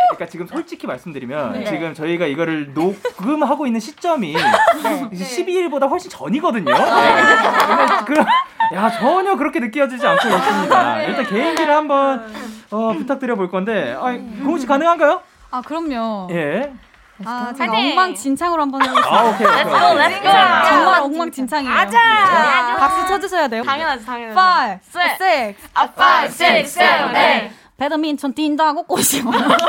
[0.10, 6.74] 그러니까 지금 솔직히 말씀드리면 지금 저희가 이거를 녹음하고 있는 시점이 12일보다 훨씬 전이거든요.
[6.74, 7.24] 네.
[7.66, 11.02] 근데 그, 야 전혀 그렇게 느껴지지 않고 있습니다.
[11.04, 12.26] 일단 개인기를 한번
[12.72, 14.12] 어, 부탁드려 볼 건데, 아,
[14.46, 15.22] 고은 씨 가능한가요?
[15.52, 16.28] 아 그럼요.
[16.32, 16.72] 예.
[17.26, 17.74] 아 제가!
[17.74, 19.20] 엉망진창으로 한번 해보겠습니다.
[19.20, 19.64] 아 오케이 오케이.
[19.64, 20.24] 오케이.
[20.70, 21.74] 정말 엉망진창이에요.
[21.76, 22.78] 아자!
[22.78, 23.64] 박수 쳐주셔야 돼요.
[23.64, 25.24] 당연하지 당연하지 Five, Six.
[25.24, 27.56] six, 아, five, six, seven, eight.
[27.80, 29.32] 배드민턴 뛴다고 꼬시고.
[29.32, 29.60] 잠깐만요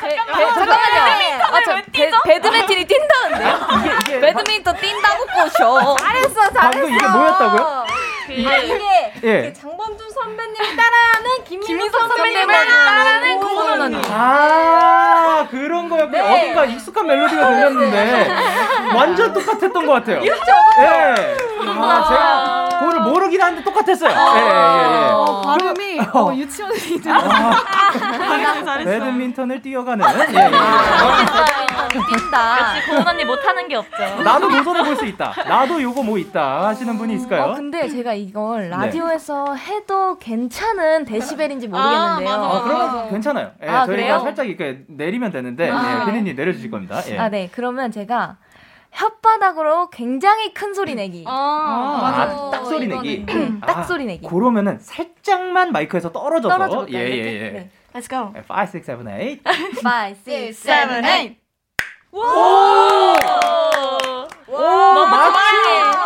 [0.00, 1.44] 잠깐만요.
[1.52, 3.58] 아, 저 배, 배드민턴이 뛴다는데요?
[4.04, 5.96] 이게 배드민턴 뛴다고 꼬셔.
[5.96, 7.86] 잘했어, 방금 이게 뭐였다고요?
[8.28, 9.52] 이게 예.
[9.52, 13.96] 장범준 선배님을 따라하는 김민석 선배님을 선배님을 따라하는 따라하는 고은 언니.
[14.10, 16.10] 아 그런 거였군요.
[16.22, 16.40] 네.
[16.40, 18.30] 어딘가 익숙한 멜로디가 들렸는데
[18.94, 20.22] 완전 똑같았던 것 같아요.
[20.24, 20.30] 예.
[21.68, 24.10] 아, 제가 그거를 모르긴 하는데 똑같았어요.
[24.10, 25.10] 예, 예, 예.
[25.12, 27.12] 어, 발음이 어, 유치원생이들.
[28.84, 30.04] 배드민턴을 뛰어가는.
[30.34, 30.50] 예, 예.
[31.92, 32.58] 뛴다.
[32.76, 34.22] 역시 고은 언니 못하는 게 없죠.
[34.22, 35.34] 나도 도전해 볼수 있다.
[35.46, 37.42] 나도 요거 뭐 있다 하시는 분이 있을까요?
[37.42, 38.76] 어, 근데 제가 이걸 네.
[38.76, 42.30] 라디오에서 해도 괜찮은 데시벨인지 모르겠는데요.
[42.30, 43.50] 아, 그러면 괜찮아요.
[43.62, 44.18] 예, 아, 저희가 그래요?
[44.20, 46.00] 살짝 이렇게 내리면 되는데, 아.
[46.00, 47.00] 예, 피디님 내려주실 겁니다.
[47.08, 47.18] 예.
[47.18, 47.50] 아, 네.
[47.52, 48.36] 그러면 제가
[48.94, 51.24] 혓바닥으로 굉장히 큰 소리 내기.
[51.26, 53.24] 아, 딱 소리 내기.
[53.60, 54.26] 딱 아, 소리 내기.
[54.26, 56.56] 그러면은 살짝만 마이크에서 떨어져서.
[56.56, 56.86] 떨어져.
[56.92, 57.50] 예, 예, 예.
[57.50, 57.70] 네.
[57.94, 58.32] Let's go.
[58.48, 59.04] 5, 6, 7, 8.
[59.04, 59.08] 5,
[60.10, 60.24] 6,
[60.54, 61.36] 7, 8.
[62.14, 62.20] 오,
[65.06, 65.38] 마치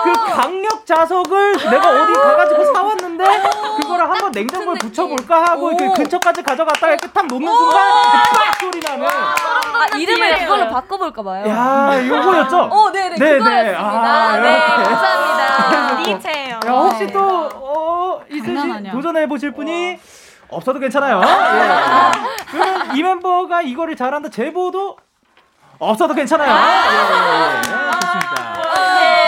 [0.04, 6.88] 그 강력 자석을 내가 어디 가가지고 사왔는데 그거를 한번 냉장고에 붙여볼까 하고 그 근처까지 가져갔다가
[6.88, 7.80] 이렇게 딱 놓는 순간
[8.12, 9.06] 딱 소리 나는.
[9.06, 11.48] 아, 이름을 그걸로 바꿔볼까 봐요.
[11.48, 12.56] 야, 요거였죠?
[12.58, 13.38] 어, 네네, 네네.
[13.38, 13.80] 그거였습니다.
[13.80, 14.58] 아, 네.
[14.58, 15.96] 감사합니다.
[16.16, 16.60] 니체예요.
[16.66, 18.92] 야, 혹시 또, 어, 있으시, 장난 아니야.
[18.92, 19.98] 도전해 보실 분이
[20.48, 21.20] 없어도 괜찮아요.
[21.20, 22.46] 예.
[22.50, 24.96] 그러면 이 멤버가 이거를 잘한다 제보도
[25.78, 26.48] 없어도 괜찮아요.
[26.50, 27.62] 예, 예, 예.
[27.90, 28.56] 좋습니다.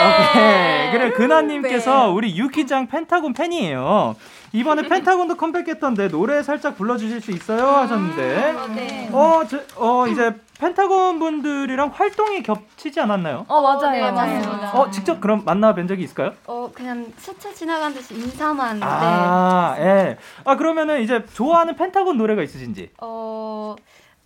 [0.06, 0.90] 오케이.
[0.92, 4.16] 그래, 근하님께서 우리 유키장 펜타곤 팬이에요.
[4.52, 7.66] 이번에 펜타곤도 컴백했던데 노래 살짝 불러주실 수 있어요?
[7.66, 9.08] 하셨는데.
[9.12, 13.44] 어, 저, 어, 이제 펜타곤 분들이랑 활동이 겹치지 않았나요?
[13.46, 13.90] 어, 맞아요.
[13.92, 14.34] 네, 맞아요.
[14.38, 14.72] 맞습니다.
[14.72, 16.32] 어, 직접 그럼 만나뵌 적이 있을까요?
[16.46, 18.80] 어, 그냥 스쳐 지나간 듯이 인사만.
[18.80, 18.86] 네.
[18.88, 20.16] 아, 예.
[20.44, 22.90] 아, 그러면은 이제 좋아하는 펜타곤 노래가 있으신지?
[23.00, 23.76] 어,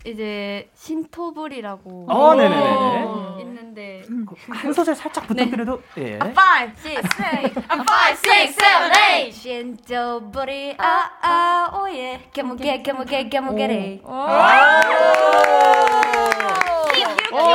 [0.04, 2.06] 이제 신토불이라고.
[2.08, 3.06] 어, 네네네.
[3.40, 4.02] 있는데.
[4.50, 6.14] 한 소절 살짝 부탁드려도, 예.
[6.16, 9.32] Five, six, seven, five, six, seven, eight.
[9.32, 12.28] 신토불이 아, 아, 오예.
[12.32, 14.00] 개모개, 개모개, 개모개래.
[14.04, 14.26] 어,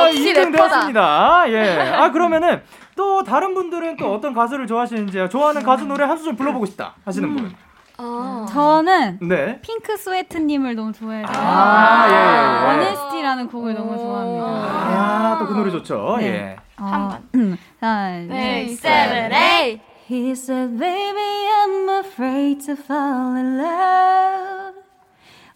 [0.08, 0.68] 역시 2등 래퍼다.
[0.70, 1.46] 되었습니다.
[1.50, 1.80] 예.
[1.96, 2.62] 아, 그러면은
[2.96, 7.36] 또 다른 분들은 또 어떤 가수를 좋아하시는지, 좋아하는 가수 노래 한 소절 불러보고 싶다 하시는
[7.36, 7.56] 분.
[7.98, 8.46] 아.
[8.50, 9.60] 저는 네.
[9.62, 12.18] 핑크 스웨트님을 너무 좋아해서 아, 예, 예,
[12.64, 12.68] 예.
[12.68, 14.46] 원에스티라는 곡을 너무 좋아합니다.
[14.48, 16.18] 아, 또 그 노래 좋죠.
[16.20, 16.26] 네.
[16.28, 16.56] 예.
[16.80, 17.58] 어, 하나, 둘.
[20.10, 24.76] He said, baby, I'm afraid to fall in love.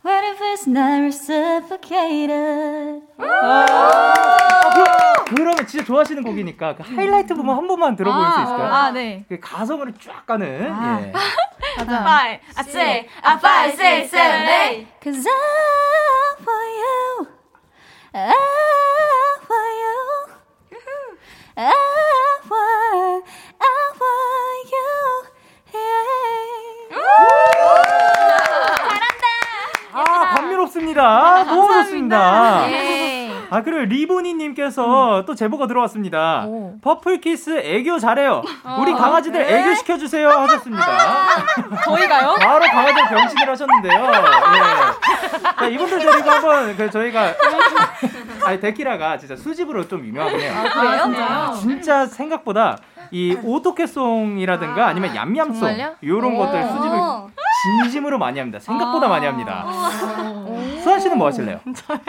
[0.04, 3.04] What if it's not reciprocated?
[3.20, 4.84] 아, 그,
[5.36, 8.74] 그러면 진짜 좋아하시는 곡이니까 그 하이라이트 부분 한 번만 들어볼 수 있을까요?
[8.74, 9.24] 아, 네.
[9.30, 10.72] 그 가성으로 쫙 가는.
[10.72, 11.02] 아.
[11.02, 11.12] 예.
[11.78, 12.02] 가자.
[12.02, 14.88] Five, I say, a five, six, seven, eight.
[15.04, 17.28] Cause I want you.
[18.14, 18.34] I
[19.48, 20.00] want you.
[21.58, 21.74] I
[22.50, 23.26] want,
[23.60, 25.31] I want you.
[30.82, 31.44] 아, 감미롭습니다.
[31.44, 32.72] 너무 좋습니다.
[32.72, 33.32] 예.
[33.50, 36.46] 아, 그리고 리보니님께서 또 제보가 들어왔습니다.
[36.48, 36.76] 오.
[36.82, 38.42] 퍼플키스 애교 잘해요.
[38.80, 40.30] 우리 강아지들 애교 시켜주세요.
[40.30, 40.86] 하셨습니다.
[41.84, 42.36] 저희가요?
[42.40, 43.94] 바로 강아지 변신을 하셨는데요.
[43.94, 45.42] 예.
[45.60, 47.34] 자, 이분들 데리고 한번 그 저희가
[48.46, 50.54] 아니 데키라가 진짜 수집으로 좀 유명하긴 해요.
[50.74, 51.54] 그래요?
[51.60, 52.78] 진짜 생각보다
[53.12, 55.96] 이 오토캐송이라든가 아 니면 얌얌송 정말요?
[56.02, 56.98] 이런 것들 수집을
[57.64, 58.60] 진심으로 많이 합니다.
[58.60, 59.66] 생각보다 많이 합니다.
[60.84, 61.60] 수아 씨는 뭐 하실래요?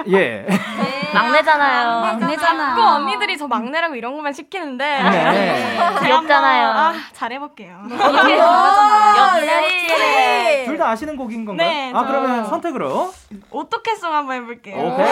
[0.08, 0.46] 예.
[1.14, 2.00] 막내잖아요.
[2.00, 2.74] 막내잖아.
[2.74, 5.78] 꼭 언니들이 저 막내라고 이런 것만 시키는데 네.
[6.02, 6.68] 귀엽잖아요.
[6.68, 7.80] 아, 잘해볼게요.
[9.18, 10.64] 역시.
[10.66, 11.68] 둘다 아시는 곡인 건가요?
[11.68, 13.12] 네, 아 저- 그러면 선택으로.
[13.50, 14.76] 어떻게 송 한번 해볼게요.
[14.76, 15.06] 오케이.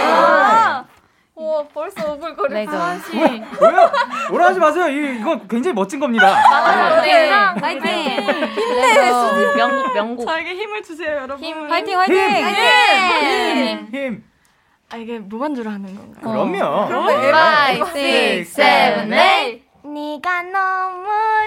[1.41, 2.55] 와, 벌써 오글거려.
[2.55, 2.73] 레고.
[2.73, 3.91] 왜요?
[4.31, 4.89] 뭐라 하지 마세요.
[4.89, 7.01] 이, 이건 굉장히 멋진 겁니다.
[7.03, 7.31] 네.
[7.59, 7.83] 파이팅.
[7.87, 8.91] 힘내.
[9.57, 10.27] 명곡 명곡.
[10.27, 11.71] 저에게 힘을 주세요, 여러분.
[11.71, 12.17] 화이팅, 화이팅!
[12.17, 13.89] 힘!
[13.91, 14.25] 힘!
[14.93, 16.21] 아, 이게 무반주로 하는 건가요?
[16.23, 17.09] 그럼요.
[17.31, 19.65] Five, six, seven, eight.
[19.83, 21.07] 네가 너무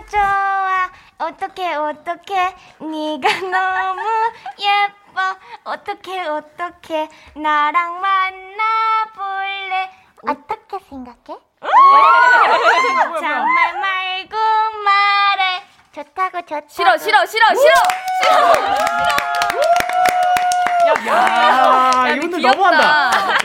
[0.10, 4.02] 좋아 어떡해 어떡해 네가 너무
[4.60, 5.03] 예뻐
[5.64, 9.90] 어떡해 어떡해 나랑 만나볼래?
[10.28, 11.40] 어떻게 생각해?
[13.20, 14.36] 정말 말고
[14.84, 15.64] 말해.
[15.94, 16.68] 좋다고 좋다고.
[16.68, 17.74] 싫어, 싫어, 싫어, 싫어.
[21.08, 22.84] 야, 이분들 너무한다.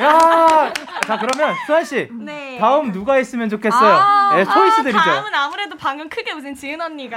[0.02, 0.72] 야,
[1.08, 2.58] 자 그러면 수환 씨, 네.
[2.60, 4.34] 다음 누가 했으면 좋겠어요.
[4.36, 4.98] 네, 초이스 드리죠.
[4.98, 7.16] 다음은 아무래도 방금 크게 웃은 지은 언니가.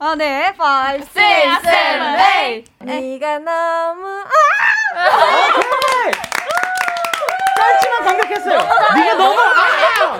[0.00, 0.46] 아, 네.
[0.48, 2.72] Five, Six, seven, eight.
[2.80, 4.24] 네가 너무
[7.56, 8.58] 짧지만 강력했어요.
[8.96, 10.18] 네가 너무 아!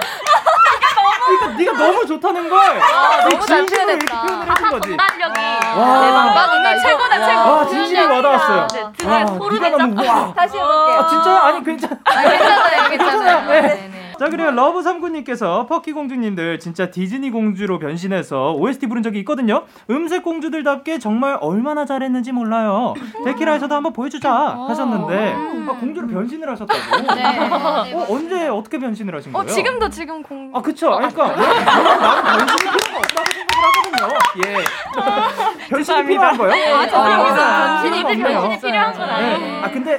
[1.49, 2.77] 네가 네가 너무 좋다는 걸.
[2.77, 4.07] 이 너무 잘 진심으로 이렇게.
[4.07, 4.89] 표현을 해준 거지.
[4.97, 6.01] 전달력이 와.
[6.01, 6.75] 대박이다.
[6.75, 6.83] 이거.
[6.83, 7.41] 최고다, 최고.
[7.41, 8.67] 와 진심이 와닿았어요.
[8.73, 10.35] 네, 와, 등에 소름이 네가 너무 와.
[10.35, 10.99] 다시 해볼게요.
[10.99, 11.37] 아 진짜요?
[11.39, 12.01] 아니 괜찮.
[12.05, 14.04] 아, 괜찮아요, 괜찮아요.
[14.19, 14.19] 네.
[14.19, 14.25] 네, 네.
[14.25, 19.65] 자 그리고 러브 삼구님께서 퍼키 공주님들 진짜 디즈니 공주로 변신해서 OST 부른 적이 있거든요.
[19.91, 22.95] 음색 공주들답게 정말 얼마나 잘했는지 몰라요.
[23.25, 24.33] 데키라에서도 한번 보여주자
[24.69, 27.15] 하셨는데 아, 공주로 변신을 하셨다고.
[27.15, 27.95] 네.
[27.95, 29.51] 어, 언제 어떻게 변신을 하신 어 거예요?
[29.53, 30.51] 지금도 지금 공.
[30.55, 30.91] 아 그쵸.
[30.97, 34.19] 그러니까 저는 나는 변신이 필요가 없다고 생각을 하거든요.
[34.47, 35.69] 예.
[35.69, 36.75] 변신이 필요한 거예요?
[36.77, 38.41] 아, 변신이 필요가 없네요.
[38.41, 39.39] 변신이 필요한 건 아니에요.
[39.39, 39.61] 네.
[39.63, 39.99] 아 근데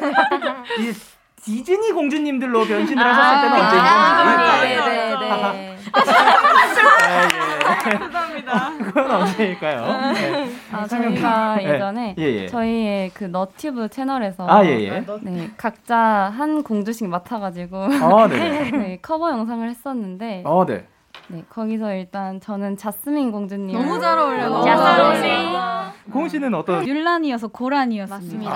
[0.80, 0.94] 이
[1.46, 3.96] 디즈니 공주님들로 변신을 하셨을 때는 언제인 건지.
[3.96, 5.32] 아, 네 네네.
[5.32, 5.76] 아, 예.
[7.98, 8.72] 감사합니다.
[8.84, 10.12] 그건 언제일까요?
[10.14, 10.50] 네.
[10.72, 11.70] 아, 저희가 네.
[11.70, 12.48] 예전에 예, 예.
[12.48, 15.06] 저희의 그 너튜브 채널에서 아, 예, 예.
[15.22, 15.98] 네, 각자
[16.36, 18.72] 한 공주씩 맡아가지고 아, 네네.
[18.78, 20.88] 네, 커버 영상을 했었는데 어, 네.
[21.28, 24.64] 네, 거기서 일단 저는 자스민 공주님 너무 잘 어울려요.
[24.64, 25.56] 자스민.
[26.12, 28.54] 고은 씨는 어떤 율란이어서 고란이었습니다.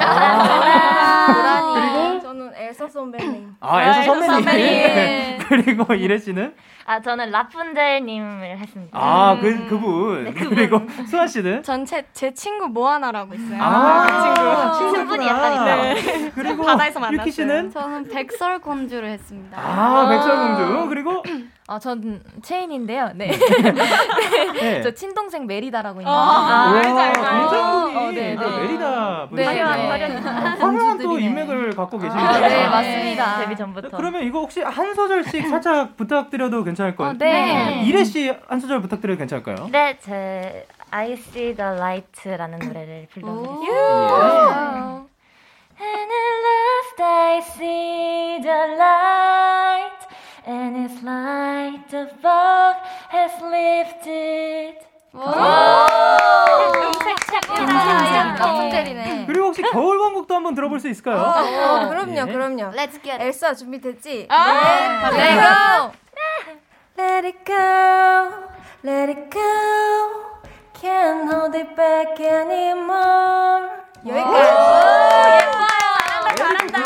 [1.25, 2.21] 고라니.
[2.21, 3.55] 저는 엘사 선배님.
[3.59, 4.43] 아, 엘사 선배님.
[4.45, 5.37] 선배님.
[5.49, 6.53] 그리고 이래 씨는
[6.89, 8.97] 아 저는 라푼젤님을 했습니다.
[8.99, 10.33] 아, 그 그분.
[10.33, 13.61] 그리고 수아 씨는 전제 제 친구 모아나라고 있어요.
[13.61, 14.95] 아, 그 친구.
[14.95, 15.93] 친분이 약간 있어요.
[15.93, 16.31] 네.
[16.33, 17.21] 그리고 바다에서 만났어요.
[17.21, 19.55] 유키 씨는 저는 백설 공주를 했습니다.
[19.55, 20.89] 아, 백설 공주.
[20.89, 21.23] 그리고
[21.67, 23.11] 아, 전 체인인데요.
[23.13, 23.29] 네.
[24.55, 24.81] 네.
[24.81, 26.09] 저 친동생 메리다라고 있는데.
[26.09, 27.49] 아, 와, 알죠, 알죠.
[27.49, 28.57] 동생분이 어, 네, 그 네.
[28.61, 30.15] 메리다 분이 네, 화려한 네.
[30.59, 31.19] 화려한 또.
[31.19, 32.39] 인맥을 갖고 아, 계십니다.
[32.39, 33.39] 네, 맞습니다.
[33.41, 33.95] 데뷔 전부터.
[33.95, 36.78] 그러면 이거 혹시 한 소절씩 살짝 부탁드려도 괜찮을까요?
[36.83, 37.83] 어, 네.
[37.85, 39.69] 이래 씨 한 소절 부탁드려도 괜찮을까요?
[39.71, 43.65] 네, 제 I See the Light라는 노래를 불러드릴게요.
[43.67, 45.09] 예.
[45.81, 50.07] And at last I see the light,
[50.47, 52.75] and it's like the fog
[53.13, 54.75] has lifted.
[58.37, 59.25] 라푼젤이네.
[59.27, 61.17] 그리고 혹시 겨울 왕국도 한번 들어볼 수 있을까요?
[61.17, 62.31] 어, 그럼요, 예.
[62.31, 62.71] 그럼요.
[62.71, 63.23] Let's get it.
[63.23, 64.27] 엘사 준비됐지?
[64.29, 65.91] Let it go.
[66.99, 68.29] Let it go,
[68.83, 69.39] let it go.
[70.73, 73.69] Can't hold it back anymore.
[76.35, 76.83] 잘한다.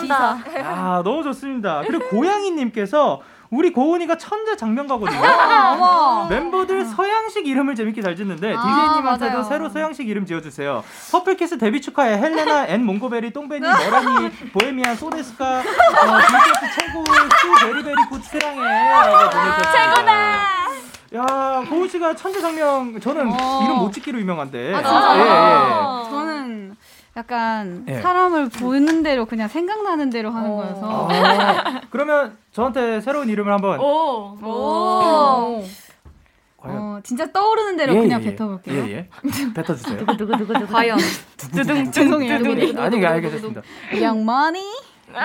[0.00, 0.38] 지사.
[0.64, 1.82] 아 너무 좋습니다.
[1.86, 5.18] 그리고 고양이님께서 우리 고은이가 천재 장면가거든요.
[6.28, 9.42] 멤버들 서양식 이름을 재밌게 잘 짓는데 DJ님한테도 맞아요.
[9.48, 10.84] 새로 서양식 이름 지어주세요.
[11.12, 17.81] 퍼플키스 데뷔 축하해 헬레나 앤 몽고베리 똥베니 머라니 보헤미안 そうですか 어, BTS 최고 수 very
[17.81, 19.94] very good 사랑해라고 보내주셨습니다.
[19.94, 20.58] 최고다.
[21.14, 23.60] 야 고은 씨가 천재 작명 저는 어.
[23.64, 24.74] 이름 못 짓기로 유명한데.
[24.74, 25.16] 아?
[25.16, 26.10] 예, 예.
[27.18, 28.00] 약간 예.
[28.00, 34.38] 사람을 보는 대로 그냥 생각나는 대로 하는 거여서 아, 그러면 저한테 새로운 이름을 한번 오.
[34.40, 35.64] 오.
[36.58, 38.30] 과연 어, 진짜 떠오르는 대로 예, 그냥 예, 예.
[38.30, 38.84] 뱉어볼게요.
[38.84, 39.08] 예, 예.
[39.54, 40.06] 뱉어주세요.
[40.70, 40.98] 과연
[41.36, 42.80] 두둥 죄송해요.
[42.80, 43.62] 아니, 알겠습니다.
[44.00, 44.60] 양만이
[45.14, 45.24] 아,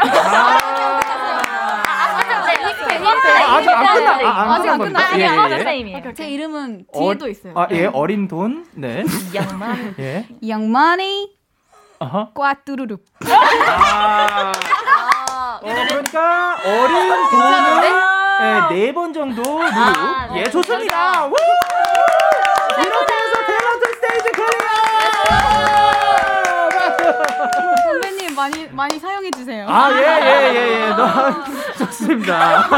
[3.57, 4.79] 아직 안 끝나, 아, 안 아직 안.
[4.79, 5.21] 끝났어요.
[5.21, 6.13] 예, 아, 예, 예.
[6.13, 7.53] 제 이름은 어, 뒤에도 있어요.
[7.55, 8.65] 아, 예, 어린 돈.
[8.73, 9.03] 네.
[9.35, 9.95] 양만.
[9.99, 10.27] 예.
[10.47, 11.42] 양만이
[12.33, 13.05] 꽈뚜루룩.
[13.29, 14.51] 아.
[15.61, 18.03] 어, 그러니까 어린 돈을
[18.41, 19.63] 예, 네번 정도 누르.
[19.73, 20.49] 아, 예, 네.
[20.49, 21.25] 좋습니다.
[21.27, 21.33] 우!
[22.77, 24.49] 이렇게 해서 탤런트 스테이지 clear!
[27.85, 29.65] 선배님 많이 많이 사용해 주세요.
[29.69, 30.01] 아, 예, 예,
[30.53, 30.89] 예, 예.
[30.89, 31.43] 너무
[31.77, 32.67] 좋습니다.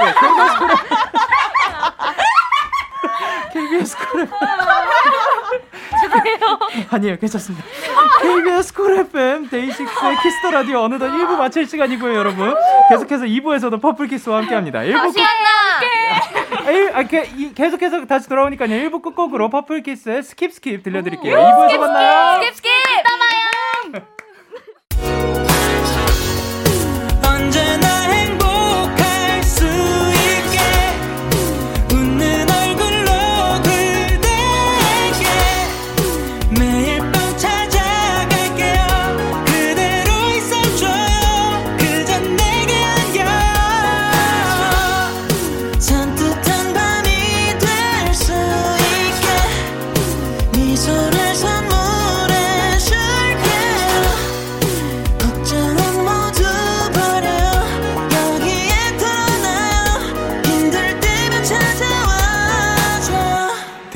[0.00, 0.12] 네,
[3.56, 4.28] KBS 쿨쿨
[6.90, 7.64] 아니에요, 괜찮습니다.
[8.20, 12.54] KBS 쿨 FM 데이식스의 키스 더 라디오 어느덧 1부 마칠 시간이고요, 여러분.
[12.90, 14.80] 계속해서 2부에서도 퍼플 키스와 함께합니다.
[14.80, 15.20] 1부 끝.
[16.94, 17.02] 아,
[17.54, 18.68] 계속해서 다시 돌아오니까요.
[18.68, 21.34] 1부 끝곡으로 퍼플 키스의 Skip Skip 들려드릴게요.
[21.36, 22.34] 2부에서 만나요.
[22.34, 22.50] 언제나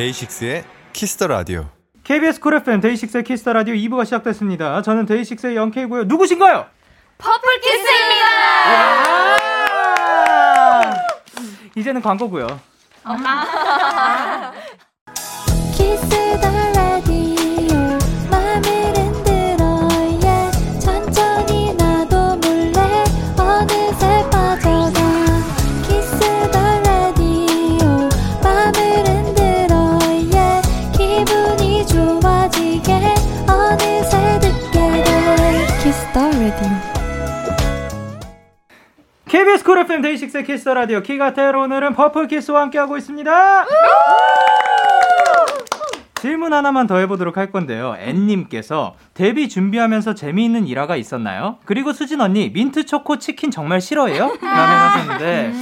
[0.01, 0.64] 데이식스의
[0.95, 1.68] 키스 더 라디오.
[2.05, 4.80] KBS 쿨 FM 데이식스의 키스 더 라디오 2부가 시작됐습니다.
[4.80, 6.05] 저는 데이식스의 영케이고요.
[6.05, 6.64] 누구신가요?
[7.18, 8.26] 퍼플키스입니다.
[8.64, 9.36] 아!
[11.76, 12.46] 이제는 광고고요.
[15.76, 16.09] 키스
[16.40, 16.70] 더
[39.51, 43.66] KBS 쿨 FM 데이식스 키스 라디오 키가텔 오늘은 퍼플 키스와 함께하고 있습니다.
[46.20, 47.96] 질문 하나만 더 해보도록 할 건데요.
[47.98, 51.59] 앤님께서 데뷔 준비하면서 재미있는 일화가 있었나요?
[51.64, 54.36] 그리고 수진 언니 민트 초코 치킨 정말 싫어해요?
[54.40, 55.53] 라고 하셨는데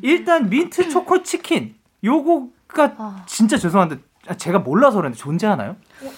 [0.00, 3.98] 일단 민트 초코 치킨 요거가 진짜 죄송한데
[4.38, 5.76] 제가 몰라서 그런데 존재하나요?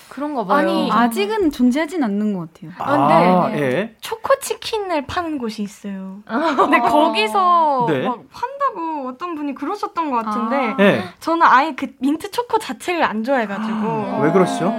[0.09, 0.59] 그런가 봐요.
[0.59, 2.73] 아니 아직은 존재하진 않는 것 같아요.
[2.79, 3.97] 아, 근데 예.
[4.01, 6.21] 초코 치킨을 파는 곳이 있어요.
[6.27, 8.07] 근데 거기서 네.
[8.07, 11.05] 막 판다고 어떤 분이 그러셨던 것 같은데 예.
[11.21, 14.73] 저는 아예 그 민트 초코 자체를 안 좋아해가지고 왜 그러시죠?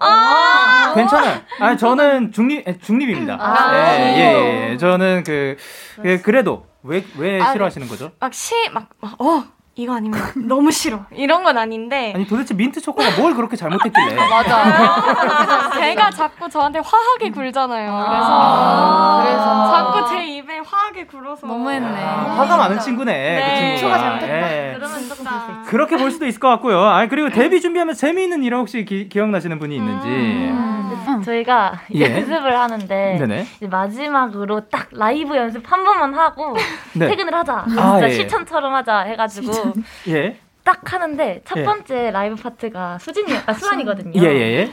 [0.00, 1.40] 아~ 괜찮아요.
[1.60, 3.38] 아니 저는 중립 에, 중립입니다.
[3.40, 4.70] 아, 예, 예, 네.
[4.72, 4.76] 예.
[4.76, 5.56] 저는 그
[6.04, 8.10] 예, 그래도 왜왜 아, 싫어하시는 거죠?
[8.20, 8.54] 막 시
[9.00, 9.44] 막어
[9.78, 14.16] 이거 아니면 너무 싫어 이런 건 아닌데 아니 도대체 민트 초코가 뭘 그렇게 잘못했길래?
[15.78, 17.92] 제가 자꾸 저한테 화하게 굴잖아요.
[17.94, 19.22] 아.
[19.22, 21.86] 그래서 자꾸 제 입에 화하게 굴어서 너무했네.
[21.86, 23.12] 화가 많은 친구네.
[23.12, 23.40] 네.
[23.40, 23.78] 그 친구가.
[23.78, 24.52] 초가 잘못했다.
[24.52, 24.74] 예.
[24.76, 26.80] 그러면 진짜 그렇게 볼 수도 있을 것 같고요.
[26.80, 30.08] 아 그리고 데뷔 준비하면서 재미있는 일 혹시 기, 기억나시는 분이 있는지.
[30.08, 30.78] 음.
[31.24, 32.16] 저희가 예.
[32.16, 33.46] 연습을 하는데 네네.
[33.56, 36.54] 이제 마지막으로 딱 라이브 연습 한 번만 하고
[36.94, 37.08] 네.
[37.08, 37.64] 퇴근을 하자.
[37.66, 38.10] 아, 진짜 예.
[38.10, 39.67] 실전처럼 하자 해가지고
[40.08, 40.36] 예.
[40.64, 41.64] 딱 하는데 첫 예.
[41.64, 44.20] 번째 라이브 파트가 수진이, 아 수안이거든요.
[44.20, 44.70] 예예예.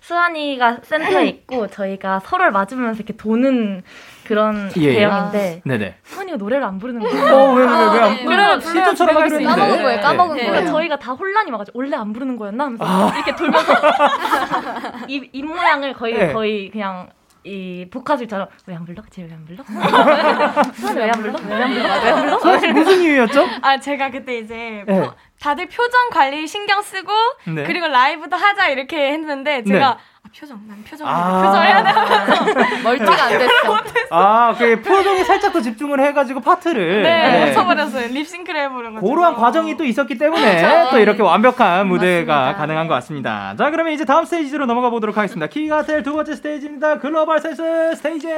[0.00, 3.82] 수안이가 센터에 있고 저희가 서로를 맞으면서 이렇게 도는
[4.26, 4.92] 그런 예, 예.
[4.94, 5.94] 대형인데 네네.
[6.04, 7.34] 수안이가 노래를 안 부르는 거예요.
[7.34, 9.60] 어, 왜, 왜, 왜, 왜안 부르- 노래를 실전처럼 하기로 했는데.
[9.60, 10.46] 까먹은 거예요, 까먹은 네.
[10.48, 10.66] 거예요.
[10.66, 13.12] 저희가 다 혼란이 와가지고 원래 안 부르는 거였나 하면서 아.
[13.14, 13.72] 이렇게 돌면서
[15.08, 16.32] 입, 입 모양을 거의 네.
[16.32, 17.08] 거의 그냥
[17.44, 19.02] 이 복화술처럼 왜 안 불러?
[19.10, 19.64] 쟤 왜 안 불러?
[19.68, 21.38] 왜 안 불러?
[21.44, 21.98] 왜 안 불러?
[22.02, 22.58] 왜 안 불러?
[22.60, 23.46] 씨 무슨 이유였죠?
[23.62, 25.00] 아 제가 그때 이제 네.
[25.00, 27.10] 표- 다들 표정 관리 신경 쓰고
[27.48, 27.64] 네.
[27.64, 29.96] 그리고 라이브도 하자 이렇게 했는데 제가 네.
[30.24, 31.42] 아, 표정 난 표정 아.
[31.42, 31.90] 표정 해야 돼
[32.82, 33.78] 멀티가 안 됐어.
[34.10, 37.02] 아, 그 표정에 살짝 더 집중을 해가지고 파트를.
[37.02, 37.52] 네, 네.
[37.52, 43.54] 쳐버렸어요 립싱크를 해버려가지고 그러한 과정이 또 있었기 때문에 또 이렇게 완벽한 무대가 가능한 것 같습니다.
[43.58, 45.48] 자, 그러면 이제 다음 스테이지로 넘어가 보도록 하겠습니다.
[45.48, 46.98] 키가텔 두 번째 스테이지입니다.
[46.98, 48.28] 글로벌 센스 스테이지.
[48.28, 48.32] 지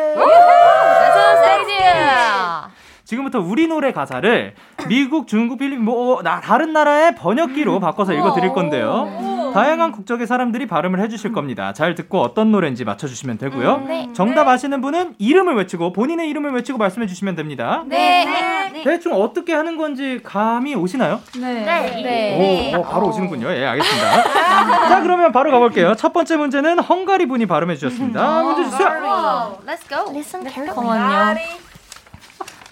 [3.09, 4.55] 금부터 우리 노래 가사를
[4.89, 9.53] 미국, 중국, 필리핀 뭐 나, 다른 나라의 번역기로 바꿔서 읽어 드릴 건데요.
[9.55, 11.73] 다양한 국적의 사람들이 발음을 해 주실 겁니다.
[11.73, 13.85] 잘 듣고 어떤 노래인지 맞춰 주시면 되고요.
[13.87, 14.09] 네.
[14.13, 17.85] 정답 아시는 분은 이름을 외치고 본인의 이름을 외치고 말씀해 주시면 됩니다.
[17.87, 18.83] 네.
[18.83, 21.21] 대충 어떻게 하는 건지 감이 오시나요?
[21.39, 22.73] 네.
[22.75, 23.49] 오, 오, 바로 오시는군요.
[23.53, 24.23] 예, 알겠습니다.
[24.89, 25.95] 자, 그러면 바로 가 볼게요.
[25.95, 28.43] 첫 번째 문제는 헝가리 분이 발음해 주셨습니다.
[28.43, 28.89] 문제 주세요.
[29.65, 30.11] Let's go.
[30.11, 30.67] Listen 잠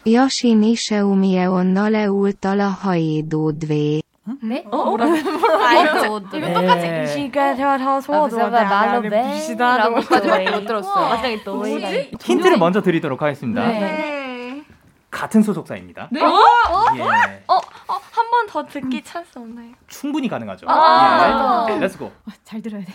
[0.04, 0.12] 깐만요.
[0.12, 4.02] Jasini se umie onna leulta la haidudvé.
[4.40, 4.64] 네?
[4.70, 7.06] 아이고, 이거 똑같이 네.
[7.06, 11.08] 시가 저저 아, 말로베라고까지 못 들었어요.
[11.08, 11.66] 갑자기 또?
[11.66, 13.66] 힌트를 먼저 드리도록 하겠습니다.
[13.66, 14.62] 네.
[15.10, 16.08] 같은 소속사입니다.
[16.12, 16.20] 네?
[16.20, 19.72] 예, 어, 어, 한 번 더 듣기 찬스 없나요?
[19.88, 20.66] 충분히 가능하죠.
[20.68, 21.66] 아.
[21.70, 21.78] 예.
[21.78, 22.10] 렛츠고.
[22.44, 22.92] 잘 들어야 돼.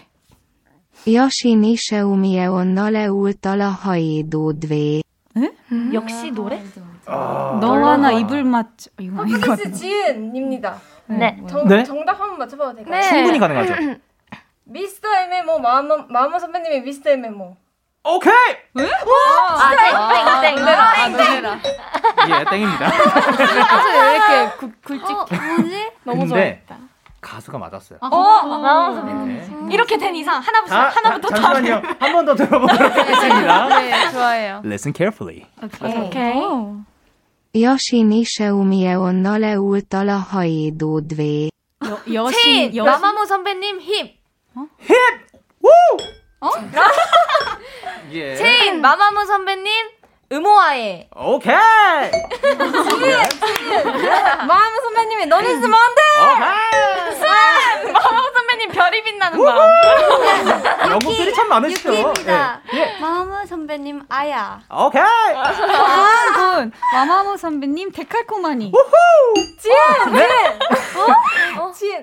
[2.50, 5.02] Onna leulta la haidudvé.
[5.94, 6.64] 역시 노래?
[7.08, 8.90] 아, 너와 나 입을 맞춰.
[9.00, 9.72] 이거 아닌 것 같아.
[9.72, 10.76] 지은입니다.
[11.08, 11.38] 네.
[11.50, 11.84] 정, 네?
[11.84, 13.02] 정답 한번 맞춰봐도 될까요?
[13.02, 13.10] 네.
[13.10, 13.74] 충분히 가능하죠.
[14.66, 17.56] 미스터 MMO 마마, 마마 선배님의 미스터 MMO.
[18.04, 18.34] 오케이!
[18.34, 19.70] 아,
[20.42, 21.12] 땡, 땡, 땡.
[21.12, 21.60] 노래라.
[22.30, 22.88] 예, 땡입니다.
[22.90, 25.16] 사실 왜 이렇게 굴, 굴찍.
[25.16, 25.92] 뭐지?
[26.04, 26.78] 너무 근데 좋아했다.
[27.20, 28.00] 가수가 맞았어요.
[28.02, 29.68] 어, 마음 선배님.
[29.68, 29.74] 네.
[29.74, 31.42] 이렇게 된 이상 하나부터 자, 하나부터 자, 다.
[31.54, 31.82] 잠시만요.
[32.00, 33.68] 한 번 더 들어보도록 하겠습니다.
[33.80, 34.62] 네, 좋아해요.
[34.64, 35.46] Listen carefully.
[35.62, 36.42] 오케이.
[38.54, 41.50] Umie onna leulta la haidudvé.
[42.14, 44.14] 여신 친 마마무 선배님 힘.
[48.12, 48.36] 예.
[48.36, 49.97] 친 마마무 선배님
[50.30, 51.08] 음호아예.
[51.16, 51.56] 오케이!
[54.46, 56.02] 마마 선배님의 너는 있으면 안 돼!
[56.22, 57.94] 오케이!
[57.94, 59.58] 마마 선배님 별이 빛나는 밤.
[60.92, 61.88] 영국들이 참 많으시죠?
[61.90, 62.62] 유키입니다.
[62.74, 62.78] 예.
[62.78, 62.98] 예.
[63.00, 64.60] 마마무 선배님 아야.
[64.70, 65.02] 오케이!
[65.02, 68.74] 분 마마무 선배님 데칼코마니.
[69.62, 70.12] 지은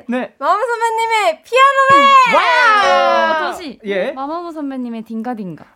[0.08, 0.32] 네.
[0.38, 2.34] 마마 선배님의 피아노맨!
[2.34, 3.50] 와!
[3.52, 3.78] 도시.
[3.84, 4.12] 예.
[4.12, 5.66] 마마무 선배님의 딩가딩가.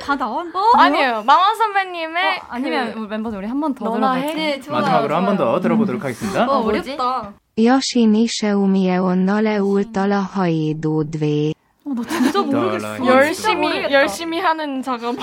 [0.00, 0.46] 다 나왔.
[0.76, 1.22] 아니에요.
[1.26, 4.22] 마마 선배님의 아니면 우리 멤버들 우리 한 번 더 들어볼까요?
[4.22, 4.34] 해.
[4.34, 4.60] 네.
[4.66, 5.60] 마지막으로 한 번 더.
[5.60, 6.46] 들어보도록 하겠습니다.
[6.48, 7.32] 어, 어렵다.
[7.58, 11.52] Se umie onna leulta la haidudvé.
[11.84, 13.04] 어, 나 진짜 모르겠어.
[13.06, 15.16] 열심히 열심히 하는 작업.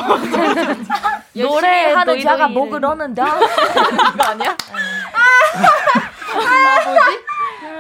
[1.33, 2.49] 노래 하는 자가 노이도이를.
[2.49, 3.25] 목을 얻는다.
[4.13, 4.57] 이거 아니야?
[6.35, 7.24] 이거,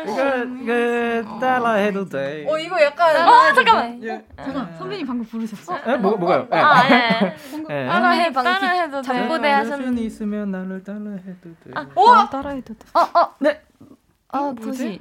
[0.07, 2.45] 이거 따라 해도 돼.
[2.47, 3.15] 어, 이거 약간.
[3.15, 3.99] 아 잠깐만.
[3.99, 5.77] 그 잠깐 선배님 방금 부르셨어?
[5.87, 5.97] 에?
[5.97, 6.47] 뭐, 뭐가요?
[6.53, 6.57] 예.
[6.57, 7.35] 아, 예.
[7.69, 7.87] 예.
[7.87, 9.07] 따라 해, 따라 해도 돼.
[9.07, 9.85] 잠꼬대 하셨는데.
[9.85, 11.71] 자신이 있으면 나를 따라 해도 돼.
[11.95, 12.05] 오!
[12.29, 12.79] 따라 해도 돼.
[12.93, 13.33] 어, 어.
[13.39, 13.61] 네.
[14.33, 14.99] 어, 도시.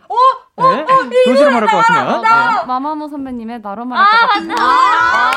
[0.57, 0.86] 네.
[1.26, 2.22] 도시로 말할 것 같으면.
[2.22, 2.28] 네.
[2.66, 4.55] 마마무 선배님의 나로 말할 것 같은데.
[4.57, 5.30] 아,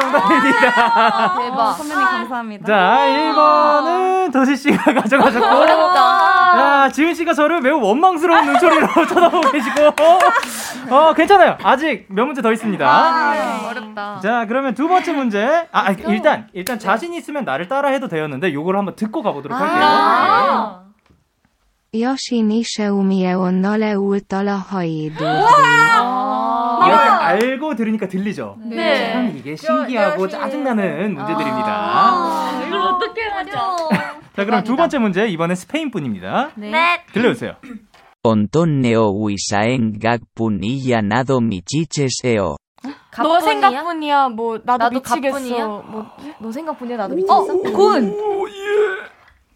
[0.00, 1.34] 정답입니다.
[1.38, 1.72] 대박.
[1.74, 2.66] 선배님 감사합니다.
[2.66, 5.46] 자, 1번은 도시 씨가 가져가셨고.
[6.82, 9.80] 야, 지은 씨가 저를 매우 원망스러운 눈초리로 쳐다보고 계시고.
[10.90, 11.56] 어, 괜찮아요.
[11.62, 13.68] 아직 몇 문제 더 있습니다.
[13.68, 14.20] 어렵다.
[14.20, 15.68] 자, 그러면 두 번째 문제.
[15.70, 19.56] 아, 아니, 일단, 일단 자신 있으면 나를 따라 해도 되었는데, 요걸 한번 듣고 가 보도록
[19.58, 20.82] 할게요.
[21.94, 25.24] Jasini Seumie onna leult a lahaidu.
[26.84, 28.56] 이렇게 알고 들으니까 들리죠?
[28.64, 29.12] 네.
[29.12, 32.62] 참 이게 신기하고 짜증나는 문제들입니다.
[32.66, 33.88] 이걸 어떻게 하죠?
[34.34, 36.52] 자, 그럼 두 번째 문제, 이번엔 스페인 분입니다.
[36.56, 37.04] 네.
[37.12, 37.56] 들려주세요.
[38.24, 42.54] Ontoneo uisaen gagpunilla nado michicheseo.
[43.18, 44.28] 너 생각뿐이야.
[44.30, 45.82] 뭐 나도, 나도 미치겠어.
[45.82, 46.06] 뭐
[46.40, 47.76] 너 생각뿐이야 나도 어, 미치겠어?
[47.76, 48.14] 고은.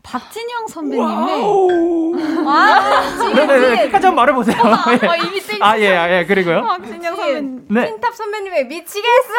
[0.07, 1.43] 박진영 선배님의
[3.35, 4.57] 네네네, 끝까지 한번 말해보세요.
[4.57, 5.07] 예.
[5.09, 5.61] 아, 이미 땡.
[5.61, 6.63] 아, 예, 아, 예, 그리고요.
[6.63, 7.67] 박진영 선배님.
[7.69, 7.87] 네.
[7.87, 9.35] 틴탑 선배님의 미치겠어.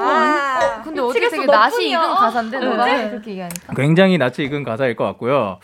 [0.00, 0.82] 아.
[0.82, 1.90] 근데 어떻게 되게 낯이.
[1.90, 3.10] 익은 가사인데 너가 네.
[3.10, 3.74] 그렇게 얘기하니까.
[3.74, 5.60] 굉장히 낯이 익은 가사일 것 같고요.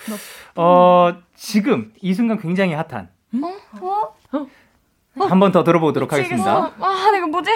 [0.55, 3.09] 어, 지금, 이 순간 굉장히 핫한.
[5.19, 6.71] 한번 더 들어보도록 하겠습니다.
[6.79, 7.51] 아, 내가 뭐지?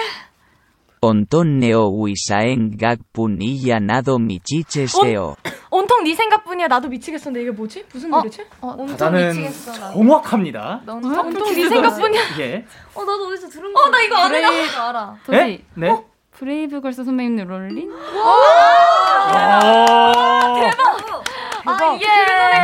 [1.01, 5.35] Ontoneo uisaen gagpunilla nado michicheseo.
[5.69, 6.67] 온통 네 생각뿐이야.
[6.67, 7.85] 나도 미치겠었는데 이게 뭐지?
[7.93, 8.45] 무슨 노래지?
[8.61, 9.51] 가사는
[9.93, 10.81] 정확합니다.
[10.87, 12.21] 온통 네 생각뿐이야.
[12.39, 12.65] 예.
[12.95, 13.81] 어 나도 어디서 들은 거.
[13.81, 14.39] 어, 나 이거 알아.
[14.39, 15.15] 나 이거 알아.
[15.25, 15.37] 도시.
[15.37, 15.63] 네?
[15.75, 16.03] 네.
[16.31, 17.91] 브레이브걸스 선배님 롤린?
[21.65, 22.05] 아, 이게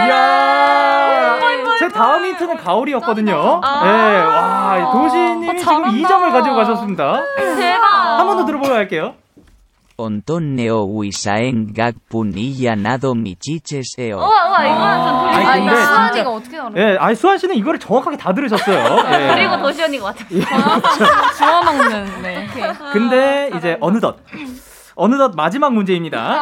[0.08, 1.40] 이야.
[1.80, 3.62] 제 다음 힌트는 가을이었거든요.
[3.64, 3.82] 아.
[3.86, 7.22] 예, 와, 도시님이 지금 2점을 가지고 가셨습니다.
[7.38, 7.84] 대박.
[8.20, 9.16] 한 번 더 들어보고 갈게요.
[9.98, 10.88] Ontoneo
[12.74, 14.18] nado michicheseo.
[14.18, 15.86] 우와, 우와, 이거는 좀 아니, 돌리고 근데 있다.
[15.86, 16.72] 수환이가 진짜- 어떻게 알아?
[16.78, 18.76] 예, 아니, 수환 씨는 이거를 정확하게 다 들으셨어요.
[19.14, 19.36] 예.
[19.36, 21.32] 그리고 도시 언니가 맞췄어.
[21.38, 22.48] 주워 먹는, 네.
[22.92, 24.18] 근데 이제 어느덧,
[24.96, 26.40] 어느덧 마지막 문제입니다.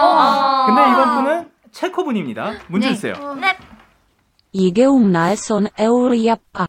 [0.67, 2.53] 근데 이번 분은 체코 분입니다.
[2.67, 3.13] 문제 주세요.
[3.39, 3.55] 네.
[4.53, 6.67] Ige umnaeson euriappa.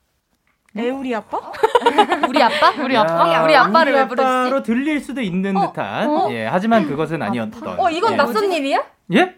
[0.75, 1.39] 에우리 아빠?
[2.29, 2.71] 우리 아빠?
[2.83, 3.43] 우리 아빠?
[3.45, 4.27] 우리 아빠를 왜 부르지?
[4.27, 6.31] 아빠로 들릴 수도 있는 듯한.
[6.33, 7.79] 예, 하지만 그것은 아니었던.
[7.79, 8.17] 어, 이건 예.
[8.17, 8.83] 낯선 일이야?
[9.13, 9.35] 예?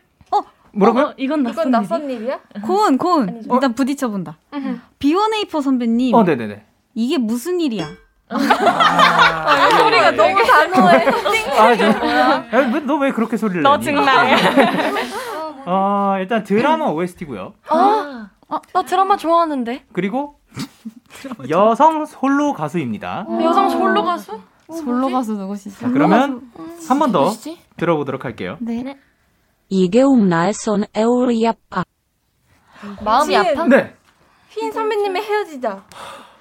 [0.73, 1.05] 뭐라고요?
[1.07, 2.39] 어, 이건 낯선 이건 낯선 일이야?
[2.65, 3.43] 고은, 고은.
[3.51, 4.37] 일단 부딪혀본다.
[5.01, 6.15] 비원에이퍼 선배님.
[6.15, 6.65] 어, 네네네.
[6.95, 7.89] 이게 무슨 일이야?
[9.79, 11.07] 소리가 너무 단호해.
[11.59, 13.85] 아, 저, 너왜 그렇게 소리를 너 내니?
[13.97, 14.37] 정말.
[15.67, 17.55] 어, 일단 드라마 OST고요.
[17.69, 18.29] 아,
[18.73, 19.85] 나 드라마 좋아하는데.
[19.93, 20.39] 그리고
[21.49, 23.27] 여성 홀로 가수입니다.
[23.43, 24.41] 여성 솔로 가수?
[24.69, 25.79] 솔로 가수 누구시죠?
[25.79, 26.51] 자, 그러면
[26.89, 27.31] 한 번 더
[27.77, 28.57] 들어보도록 할게요.
[28.61, 28.97] 네.
[29.71, 31.85] Ige umnaeson euriappa.
[33.03, 33.65] 마음이 아파?
[33.67, 33.95] 네.
[34.51, 35.73] 휘인 선배님의 헤어지자.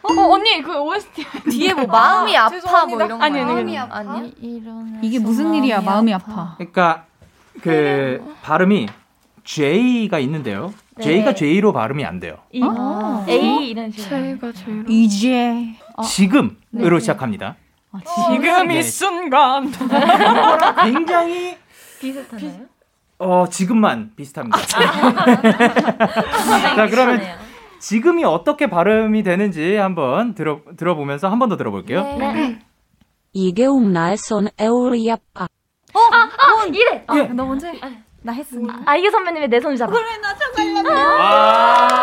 [0.03, 2.97] 어, 어, 언니 그 OST 뒤에 뭐 마음이 아파 뭐.
[2.97, 3.77] 이런 거 아니, 아니, 아니.
[3.77, 4.31] 아니야?
[4.41, 5.81] 이런 이게 무슨 일이야?
[5.81, 6.55] 마음이 아파.
[6.57, 7.05] 그러니까
[7.61, 8.87] 그 발음이
[9.43, 10.73] J가 있는데요.
[11.01, 12.37] J가 J로 발음이 안 돼요.
[12.51, 12.61] 이,
[13.29, 14.09] A 이런 식으로.
[14.09, 15.65] 저희가 제일 이제
[16.03, 17.55] 지금으로 시작합니다.
[18.31, 18.79] 지금 네.
[18.79, 19.71] 이 순간
[20.83, 21.55] 굉장히
[21.99, 22.65] 비슷하나요?
[23.19, 24.57] 어 지금만 비슷합니다.
[26.75, 27.21] 자 그러면
[27.79, 32.01] 지금이 어떻게 발음이 되는지 한번 들어 들어보면서 한 번 더 들어볼게요.
[32.17, 32.59] 네.
[33.35, 35.47] Ige umnaeson euriappa.
[35.93, 37.05] 아, 이래.
[37.15, 37.23] 예.
[37.33, 37.79] 너 먼저 해.
[38.25, 38.73] 나 했으니까.
[38.85, 39.91] 아, 이게 선배님의 내손 잡아.
[41.19, 41.99] 아.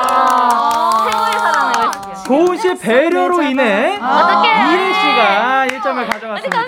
[1.11, 1.73] 최고의 사랑을.
[2.29, 4.49] 고은 씨의 배려로 인해 어떡해.
[4.51, 6.67] 지은 씨가 1점을 가져갔습니다.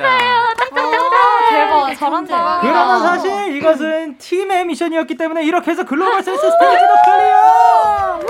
[1.50, 1.94] 대박.
[1.94, 2.58] 잘한다.
[2.62, 8.20] 그러나 사실 이것은 팀의 미션이었기 때문에 이렇게 해서 글로벌 센스 스테이지도 클리어!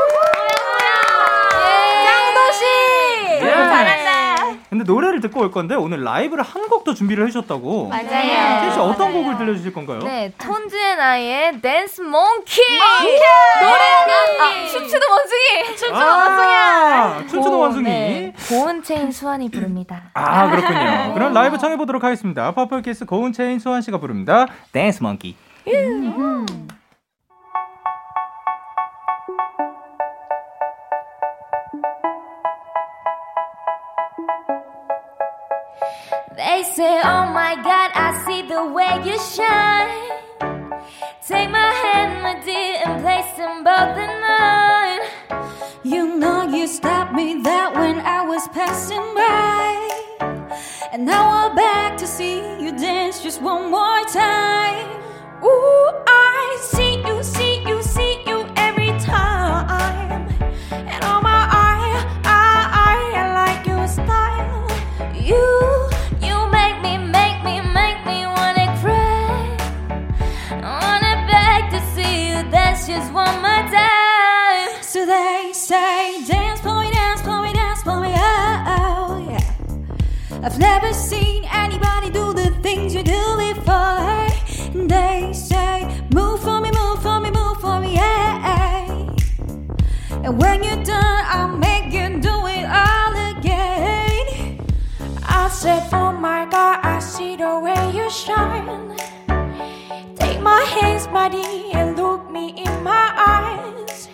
[2.05, 2.64] 짱도시.
[3.35, 3.51] 예.
[3.51, 4.01] 잘한다.
[4.73, 7.89] 근데 노래를 듣고 올 건데 오늘 라이브를 한 곡도 준비를 해주셨다고.
[7.89, 8.09] 맞아요.
[8.62, 9.99] 태희 씨 어떤 곡을 들려주실 건가요?
[9.99, 12.59] 네, Tones and I의 Dance Monkey.
[13.61, 15.77] 노래는 아, 춤추는 원숭이.
[15.77, 17.85] 춤추는 아, 춤추는 고- 원숭이.
[17.85, 20.05] 네, 고은 채인 수안이 부릅니다.
[20.14, 21.12] 아 그렇군요.
[21.12, 22.53] 그럼 라이브 청해 보도록 하겠습니다.
[22.53, 24.47] 퍼플 키스 고은 채인 수안 씨가 부릅니다.
[24.72, 25.37] Dance Monkey.
[36.63, 39.91] Say, Oh my God, I see the way you shine.
[41.27, 45.01] Take my hand, my dear, and place them both in mine.
[45.83, 49.73] You know you stopped me there when I was passing by.
[50.93, 54.87] And now I'm back to see you dance just one more time.
[55.43, 57.51] Ooh, I see you, see you, see
[72.87, 74.83] dance just one more time.
[74.83, 80.45] So they say, dance for me, dance for me, dance for me, oh, oh yeah.
[80.45, 84.28] I've never seen anybody do the things you do before.
[84.74, 89.14] They say, move for me, move for me, move for me, yeah.
[90.24, 94.66] And when you're done, I'll make you do it all again.
[95.24, 98.97] I said, oh my god, I see the way you shine.
[100.16, 104.09] Take my hands, buddy, and look me in my eyes.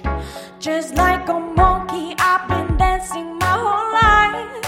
[0.59, 4.67] Just like a monkey, I've been dancing my whole life.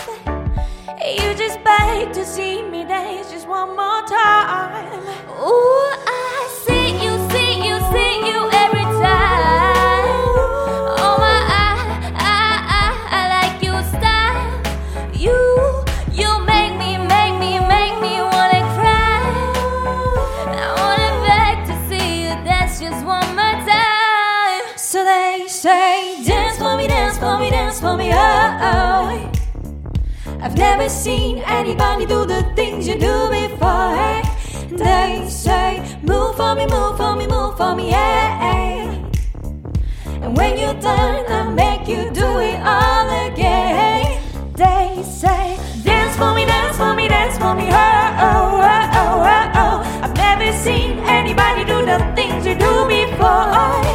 [1.05, 5.03] You just beg to see me dance just one more time.
[5.29, 8.60] Ooh, I see you, see you, see you
[30.43, 34.23] I've never seen anybody do the things you do before.
[34.71, 38.91] They say, move for me, move for me, move for me, yeah.
[40.23, 44.23] And when you're done, I'll make you do it all again.
[44.55, 47.75] They say, dance for me, dance for me, dance for me, oh,
[48.27, 50.01] oh, oh, oh, oh.
[50.03, 53.90] I've never seen anybody do the things you do before.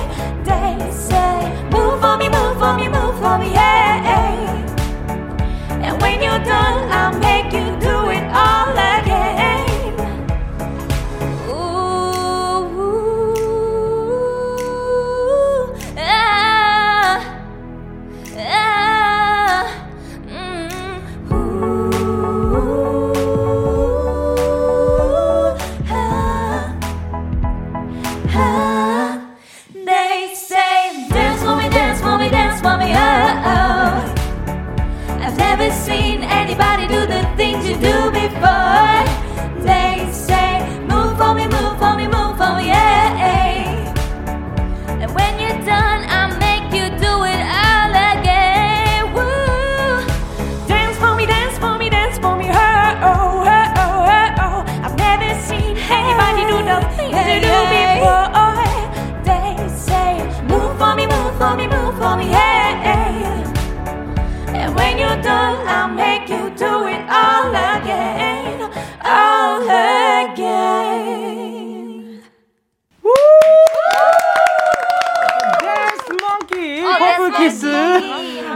[77.46, 77.72] 어, 댄스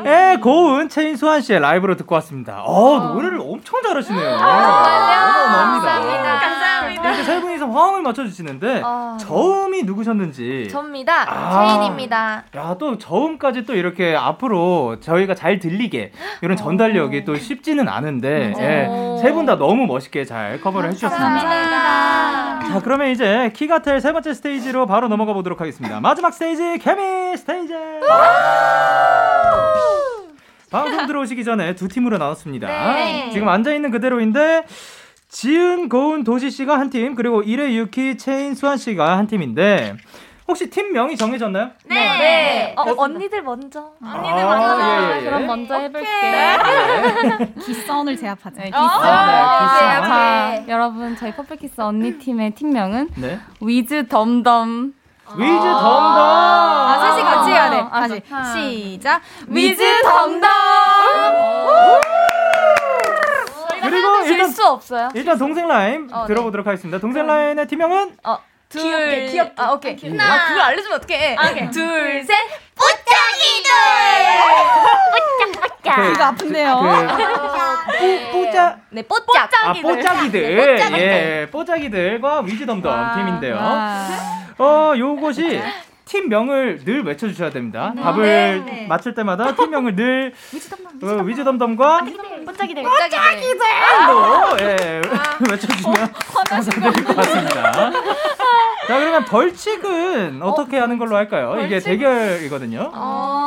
[0.04, 2.64] 키스의 고은 채인 수안 씨의 라이브로 듣고 왔습니다.
[2.64, 4.30] 어, 노래를 엄청 잘하시네요.
[4.36, 6.40] 어마어마합니다.
[6.40, 7.10] 감사합니다.
[7.10, 9.18] 이렇게 세 분이서 화음을 맞춰주시는데 어.
[9.20, 10.68] 저음이 누구셨는지.
[10.72, 11.26] 접니다.
[11.30, 11.68] 아.
[11.68, 12.44] 채인입니다.
[12.56, 16.12] 야, 또 저음까지 또 이렇게 앞으로 저희가 잘 들리게
[16.42, 19.18] 이런 전달력이 또 쉽지는 않은데 맞아요.
[19.22, 21.30] 세분 다 너무 멋있게 잘 커버를 해주셨습니다.
[21.30, 22.29] 감사합니다.
[22.68, 26.00] 자, 그러면 이제 키가텔 세 번째 스테이지로 바로 넘어가 보도록 하겠습니다.
[26.00, 27.74] 마지막 스테이지 케미 스테이지.
[30.70, 32.68] 방송 들어오시기 전에 두 팀으로 나눴습니다.
[32.68, 33.30] 네.
[33.32, 34.66] 지금 앉아 있는 그대로인데
[35.30, 39.98] 지은, 고은, 도시 씨가 한 팀, 그리고 이레, 유키, 채인, 수안 씨가 한 팀인데
[40.50, 41.70] 혹시 팀 명이 정해졌나요?
[41.86, 42.74] 네.
[42.76, 43.92] 어, 언니들 먼저.
[44.04, 44.80] 언니들 먼저.
[44.82, 45.24] 예, 예, 예.
[45.26, 46.08] 그럼 먼저 해볼게.
[47.66, 48.64] 기선을 제압하자.
[48.64, 50.10] 네, 아, 네, 기선.
[50.10, 53.40] 자, 여러분 저희 퍼플키스 언니 팀의 팀명은 네.
[53.62, 54.96] 위즈 덤덤.
[55.38, 56.18] 위즈 덤덤.
[56.18, 57.78] 아, 셋이 같이 해야 돼.
[57.92, 58.44] 아, 다시 좋다.
[58.46, 59.22] 시작.
[59.50, 60.50] 위즈 덤덤.
[63.82, 65.10] 그리고 질 일단 수 없어요.
[65.14, 66.28] 일단 동생 라인 어, 네.
[66.28, 67.00] 들어보도록 하겠습니다.
[67.00, 68.40] 동생 라인의 팀명은 어,
[68.70, 68.82] 둘.
[68.82, 69.54] 귀엽게, 귀엽게.
[69.58, 69.98] 아, 오케이.
[70.00, 70.24] 하나.
[70.34, 71.36] 아, 그걸 알려주면 어떡해.
[71.38, 71.72] 아, 오케이.
[71.72, 72.36] 둘, 셋.
[75.96, 76.80] 그, 이거 아픈데요.
[77.98, 79.50] 그, 뽀짜 네, 뽀짝.
[79.64, 81.00] 아 뽀짝이들 네, 뽀짝이들.
[81.00, 83.56] 예 뽀짝이들과 위즈덤덤 와, 팀인데요.
[83.56, 84.08] 와.
[84.58, 85.62] 어 요것이
[86.10, 87.94] 팀명을 늘 외쳐주셔야 됩니다.
[87.96, 88.88] 답을 네, 네.
[88.88, 90.34] 맞출 때마다 팀명을 늘
[91.04, 92.00] 어, 위즈덤덤과
[92.46, 92.82] 뽀짝이들.
[92.84, 92.84] 뽀짝이들.
[94.08, 95.02] 로 예,
[95.50, 96.14] 외쳐주시면
[96.50, 97.72] 감사드릴 것 같습니다.
[97.72, 101.54] 자, 그러면 벌칙은 어떻게 하는 걸로 할까요?
[101.60, 101.90] 이게 벌칙?
[102.00, 102.80] 대결이거든요.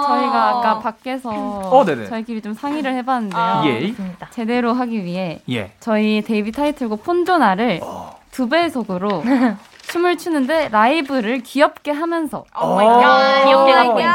[0.06, 1.84] 저희가 아까 밖에서 어.
[1.84, 3.40] 저희끼리 좀 상의를 해봤는데요.
[3.42, 3.92] 아, 예.
[4.30, 5.72] 제대로 하기 위해 예.
[5.80, 8.20] 저희 데뷔 타이틀곡 Ponzona를 어.
[8.30, 9.24] 두 배속으로
[9.88, 13.44] 춤을 추는데 라이브를 귀엽게 하면서 oh my God.
[13.44, 14.06] 귀엽게 하고 네.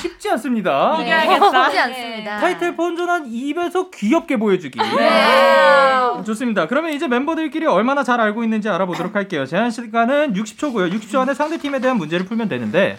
[0.00, 0.96] 쉽지 않습니다.
[0.96, 2.38] 쉽지 않습니다.
[2.38, 4.78] 타이틀 폰조난 입에서 귀엽게 보여주기.
[4.78, 6.22] 네.
[6.24, 6.66] 좋습니다.
[6.66, 9.46] 그러면 이제 멤버들끼리 얼마나 잘 알고 있는지 알아보도록 할게요.
[9.46, 10.92] 제한 시간은 60초고요.
[10.92, 12.96] 60초 안에 상대 팀에 대한 문제를 풀면 되는데,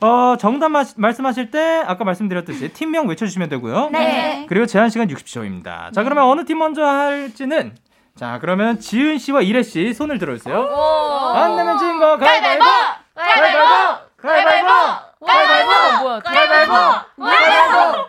[0.00, 3.90] 어, 정답 마- 말씀하실 때 아까 말씀드렸듯이 팀명 외쳐주시면 되고요.
[3.92, 4.46] 네.
[4.48, 5.92] 그리고 제한 시간 60초입니다.
[5.92, 7.72] 자, 그러면 어느 팀 먼저 할지는
[8.20, 10.54] 자, 그러면 지은 씨와 이래 씨 손을 들어주세요.
[11.34, 12.64] 안 내면 진거 가위바위보!
[13.14, 13.64] 가위바위보!
[14.20, 14.68] 가위바위보!
[15.26, 16.20] 가위바위보!
[16.20, 16.74] 가위바위보!
[17.16, 18.08] 가위바위보!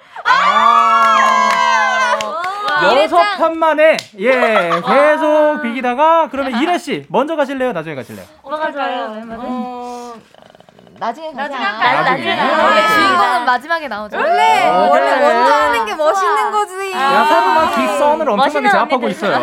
[2.84, 7.72] 여섯 편 만에 예 계속 비기다가 그러면 이래 씨 먼저 가실래요?
[7.72, 8.26] 나중에 가실래요?
[8.44, 9.16] 좋아요?
[9.38, 10.14] 어...
[11.02, 11.48] 나중에 가자.
[11.48, 12.04] 나중에 할까요?
[12.04, 12.32] 나중에.
[12.40, 14.18] 아, 주인공은 마지막에 나오죠.
[14.18, 15.34] 원래 어, 원래 그래.
[15.34, 16.92] 먼저 하는 게 멋있는 거지.
[16.94, 19.40] 야 서로만 뒷선을 엄청나게 제압하고 있어요.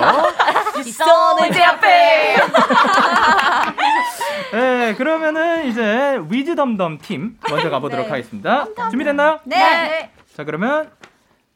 [0.93, 2.37] 기선을 제압해.
[4.53, 8.11] 네 그러면은 이제 위즈덤덤 팀 먼저 가보도록 네.
[8.11, 8.67] 하겠습니다.
[8.91, 9.41] 준비됐나요?
[9.45, 10.11] 네.
[10.35, 10.91] 자 그러면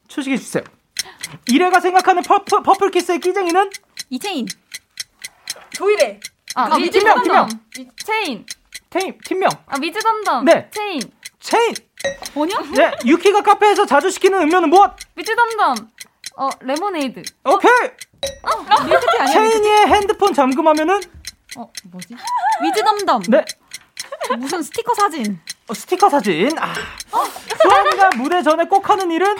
[0.07, 0.63] 시작해 주세요.
[1.47, 3.69] 이레가 생각하는 퍼플, 퍼플 키스의 끼쟁이는
[4.09, 4.45] 이채인.
[5.71, 6.19] 조이레.
[6.55, 7.47] 아, 아, 위즈 팀명, 덤덤.
[7.73, 7.91] 팀명.
[8.05, 8.45] 채인.
[8.91, 10.45] 팀 팀명 아, 위즈 덤덤.
[10.45, 10.69] 네.
[10.69, 11.01] 채인.
[11.39, 11.73] 채인.
[12.35, 12.57] 뭐냐?
[12.75, 14.93] 네 유키가 카페에서 자주 시키는 음료는 무엇?
[15.15, 15.89] 위즈 덤덤.
[16.35, 17.21] 어, 레모네이드.
[17.45, 17.71] 오케이.
[18.43, 19.33] 어, 밀크티 아니야?
[19.33, 20.99] 채인이의 핸드폰 잠금하면은
[21.57, 22.15] 어, 뭐지?
[22.61, 23.21] 위즈덤덤.
[23.29, 23.45] 네
[24.39, 25.39] 무슨 스티커 사진.
[25.67, 26.49] 어, 스티커 사진.
[26.57, 26.73] 아.
[27.61, 29.35] 수안이가 무대 전에 꼭 하는 일은?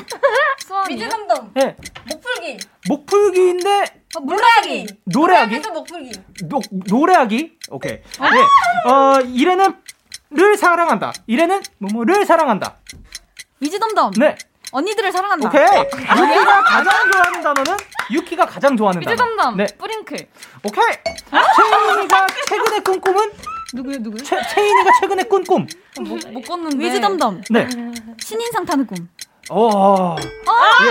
[0.88, 1.51] 위즈덤덤.
[1.56, 1.76] 네
[2.10, 2.58] 목풀기.
[2.89, 4.88] 목풀기인데 노래하기.
[5.06, 5.60] 노래하기.
[5.60, 6.12] 노래하기도 목풀기.
[6.48, 7.58] 노, 노래하기.
[7.72, 8.02] 오케이.
[8.02, 8.89] 네.
[8.91, 9.82] 어 이레는
[10.36, 11.14] 를 사랑한다.
[11.28, 12.80] 이레는 뭐뭐를 사랑한다.
[13.60, 14.12] 위즈덤덤.
[14.18, 14.36] 네.
[14.74, 15.47] 언니들을 사랑한다.
[15.47, 15.63] 오케이.
[15.63, 17.78] 유키가 가장 좋아하는 단어는
[18.11, 19.30] 유키가 가장 좋아하는 위즈 단어.
[19.36, 19.57] 덤덤.
[19.57, 19.65] 네.
[19.78, 20.17] 뿌링클.
[20.63, 20.86] 오케이.
[21.55, 23.32] 채인이가 최근에 꾼 꿈은
[23.76, 24.24] 누구요, 누구요?
[24.24, 25.67] 채, 채인이가 최근에 꾼 꿈.
[26.01, 26.78] 못, 못 걷는데.
[26.78, 27.41] 위즈덤덤.
[27.51, 27.67] 네.
[28.19, 29.07] 신인상 타는 꿈.
[29.49, 30.15] 어.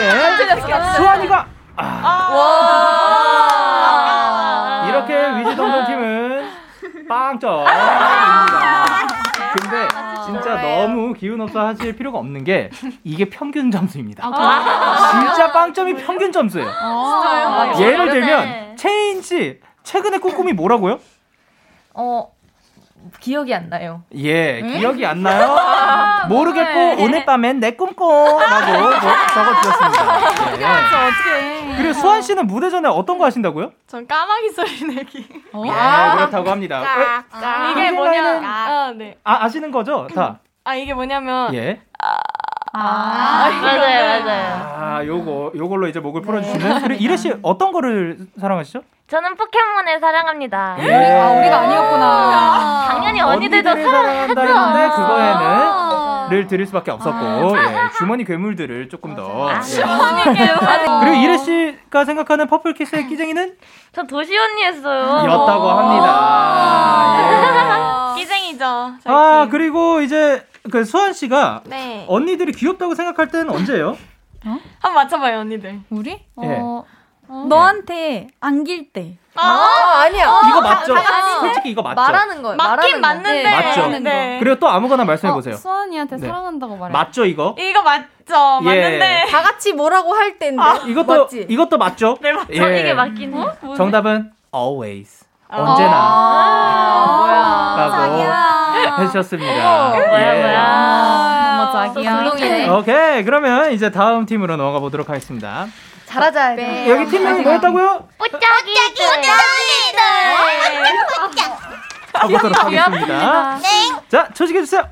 [0.01, 0.11] 예.
[0.97, 2.53] 수환이가 아.
[4.89, 6.49] 이렇게 위즈덤덤 팀은
[7.09, 8.32] 빵점입니다.
[10.33, 12.71] 진짜 너무 기운 없어 하실 필요가 없는 게
[13.05, 14.23] 이게 평균 점수입니다.
[15.11, 16.69] 진짜 빵점이 평균 점수예요.
[16.69, 18.13] 아, 예를 어렵네.
[18.21, 20.99] 들면 체인 씨 최근에 꿈꿈이 뭐라고요?
[21.95, 22.33] 어
[23.21, 24.03] 기억이 안 나요.
[24.15, 25.55] 예, 기억이 안 나요?
[25.59, 27.05] 아, 모르겠고 네.
[27.05, 28.91] 오늘 밤엔 내 꿈꿔라고 뭐
[29.35, 30.61] 적어주셨습니다.
[30.61, 30.65] 예.
[30.65, 31.77] 어떡해.
[31.77, 33.73] 그리고 수환 씨는 무대 전에 어떤 거 하신다고요?
[33.87, 35.19] 전 까마귀 소리 내기.
[35.29, 36.81] 예, 그렇다고 합니다.
[36.81, 38.23] 어, 이게 그 뭐냐?
[38.23, 39.17] 생각에는- 아, 네.
[39.25, 40.07] 아 아시는 거죠?
[40.15, 40.39] 다.
[40.65, 41.81] 아, 이게 뭐냐면 예.
[42.75, 44.73] 아, 맞아요, 맞아요.
[44.77, 46.83] 아 요거 요걸로 이제 목을 풀어주시는.
[46.83, 48.83] 그리고 이래 씨 어떤 거를 사랑하시죠?
[49.13, 50.77] 저는 포켓몬을 사랑합니다.
[50.79, 51.21] 예.
[51.21, 52.87] 아, 우리가 아니었구나.
[52.89, 54.79] 당연히 언니들도 언니들을 사랑한다 사랑하죠.
[54.79, 59.51] 했는데 그거에는 를 드릴 수밖에 없었고 예, 주머니 괴물들을 조금 더.
[59.55, 59.61] 예.
[59.61, 60.57] 주머니 괴물.
[61.01, 63.55] 그리고 이래 씨가 생각하는 퍼플 키스의 끼쟁이는
[63.93, 65.03] 저 도시 언니 했어요.
[65.31, 67.17] 였다고 합니다.
[68.17, 68.17] 예.
[68.25, 68.65] 끼쟁이죠.
[69.05, 69.51] 아 팀.
[69.51, 72.07] 그리고 이제 그 수환 씨가 네.
[72.09, 73.99] 언니들이 귀엽다고 생각할 때는 언제예요?
[74.81, 75.81] 한번 맞춰봐요, 언니들.
[75.91, 76.13] 우리?
[76.13, 76.19] 예.
[76.59, 76.85] 어,
[77.49, 79.17] 너한테 안길 때.
[79.35, 80.25] 아, 아 니야.
[80.49, 80.95] 이거 맞죠?
[81.41, 82.01] 솔직히 이거 맞죠?
[82.01, 82.57] 말하는 거예요.
[82.57, 83.09] 맞긴 말하는 거.
[83.09, 83.43] 맞는데.
[83.43, 83.51] 네.
[83.51, 83.89] 맞죠?
[83.99, 84.37] 네.
[84.39, 85.57] 그리고 또 아무거나 말씀해 어, 보세요.
[85.57, 86.27] 수원이한테 네.
[86.27, 86.93] 사랑한다고 말해.
[86.93, 87.55] 맞죠 이거?
[87.59, 88.61] 이거 맞죠?
[88.63, 88.65] 예.
[88.65, 89.27] 맞는데.
[89.31, 90.63] 다 같이 뭐라고 할 때인데.
[90.87, 91.47] 이것도 맞지?
[91.49, 92.19] 이것도 맞죠?
[92.21, 92.53] 네, 맞죠.
[92.53, 92.81] 예.
[92.81, 93.47] 이게 맞긴 해.
[93.77, 95.61] 정답은 always 아.
[95.61, 95.93] 언제나
[97.75, 99.53] 아, 라고 해주셨습니다.
[99.91, 100.55] 뭐야, 예.
[100.57, 102.17] 아, 뭐 자기야.
[102.19, 102.69] 블롱이네.
[102.69, 105.67] 오케이 그러면 이제 다음 팀으로 넘어가 보도록 하겠습니다.
[106.13, 106.51] 잘하자.
[106.57, 106.91] 네.
[106.91, 108.09] 여기 팀명이 뭐였다고요?
[108.19, 108.43] 뽀짝이들.
[112.13, 113.59] 가보도록 하겠습니다.
[114.11, 114.89] 자 초식해 주세요.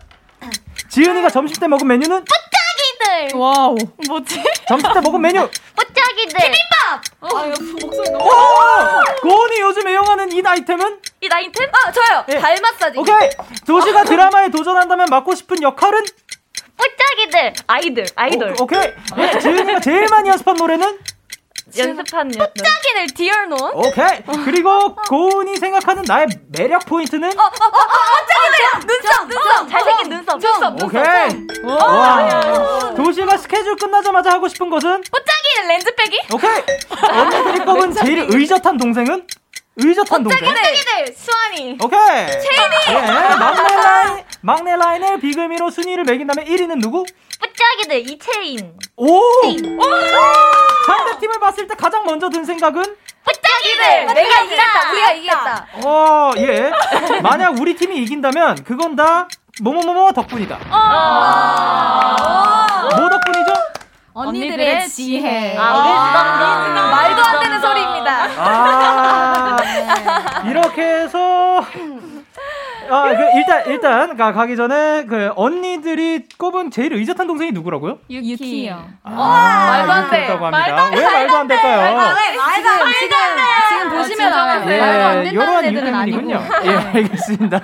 [0.88, 3.38] 지은이가 점심 때 먹은 메뉴는 뽀짝이들.
[3.38, 3.76] wow.
[4.08, 4.42] 뭐지?
[4.66, 5.48] 점심 때 먹은 메뉴.
[5.76, 6.40] 뽀짝이들.
[7.20, 7.28] 오!
[9.20, 11.00] 고은이 요즘 애용하는 이 아이템은?
[11.20, 11.68] 이 아이템?
[11.70, 12.24] 아, 저요.
[12.30, 12.38] 예.
[12.40, 12.98] 발 마사지.
[12.98, 13.28] 오케이.
[13.66, 16.02] 도시가 드라마에 도전한다면 맡고 싶은 역할은?
[16.76, 17.52] 뽀짝이들.
[17.66, 18.06] 아이들.
[18.16, 18.56] 아이돌.
[18.58, 18.90] 오, 오케이.
[19.40, 20.98] 지은이가 제일 많이 연습한 노래는?
[21.78, 23.58] 연습한 여, 뽀짝이들 디얼논.
[23.74, 24.22] 오케이.
[24.44, 27.28] 그리고 고은이 생각하는 나의 매력 포인트는?
[27.28, 29.68] 어, 뽀짝이들 눈썹, 눈썹.
[29.70, 30.38] 잘생긴 눈썹.
[30.40, 30.82] 눈썹.
[30.82, 31.64] 오케이.
[31.64, 32.94] 와.
[32.96, 35.02] 도시가 스케줄 끝나자마자 하고 싶은 것은?
[35.10, 36.18] 뽀짝이들 렌즈 빼기.
[36.32, 36.62] 오케이.
[37.10, 39.26] 언니들이 꼽은 제일 의젓한 동생은?
[39.82, 40.40] 의젓한 동생.
[40.44, 41.78] 번짝이들 수환이.
[41.82, 42.26] 오케이.
[42.26, 42.74] 채인이.
[42.90, 43.00] 예,
[43.36, 47.04] 막내 라인, 막내 라인의 비글미로 순위를 매긴다면 1위는 누구?
[47.40, 48.74] 뿌짝이들 이채인.
[48.96, 49.20] 오!
[50.86, 52.82] 상대 팀을 봤을 때 가장 먼저 든 생각은?
[53.24, 54.06] 뿌짝이들.
[54.14, 54.90] 내가 이겼다.
[54.92, 55.66] 우리가 이겼다.
[55.84, 56.70] 어, 예.
[57.22, 59.28] 만약 우리 팀이 이긴다면 그건 다
[59.62, 60.58] 뭐뭐뭐뭐 덕분이다.
[62.96, 63.39] 뭐 덕분이
[64.14, 64.20] 죠?
[64.20, 65.56] 언니들의 지혜.
[65.56, 68.26] 아, 말도 안 되는 소리입니다.
[68.38, 69.56] 아,
[70.46, 71.64] 이렇게 해서
[72.90, 77.98] 아, 그 일단 일단 가, 가기 전에 그 언니들이 꼽은 제일 의젓한 동생이 누구라고요?
[78.10, 78.84] 유키요.
[79.04, 80.26] 말도 안 돼.
[80.26, 80.90] 그렇다고 합니다.
[80.94, 81.96] 왜 말도 안 될까요?
[81.96, 82.92] 말도 안 돼.
[82.98, 83.16] 지금
[83.68, 84.70] 지금 보시면 알아요.
[84.70, 86.18] 예, 말도 안 된다는 애들은 아니고.
[86.18, 86.48] 때문이군요.
[86.64, 87.60] 예, 알겠습니다.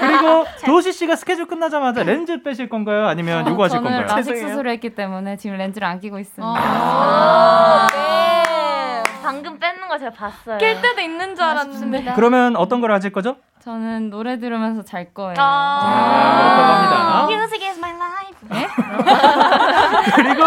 [0.00, 3.06] 그리고 도시 씨가 스케줄 끝나자마자 렌즈 빼실 건가요?
[3.06, 4.16] 아니면 요거 하실 저는 건가요?
[4.16, 6.54] 라식 수술을 했기 때문에 지금 렌즈를 안 끼고 있습니다.
[6.58, 9.02] 아, 네.
[9.22, 10.58] 방금 뺏는 거 제가 봤어요.
[10.58, 12.12] 낄 때도 있는 줄 알았는데.
[12.16, 13.36] 그러면 어떤 걸 하실 거죠?
[13.62, 15.34] 저는 노래 들으면서 잘 거예요.
[15.38, 17.26] 아, 합니다.
[17.28, 18.30] Music is my life.
[20.16, 20.42] 그리고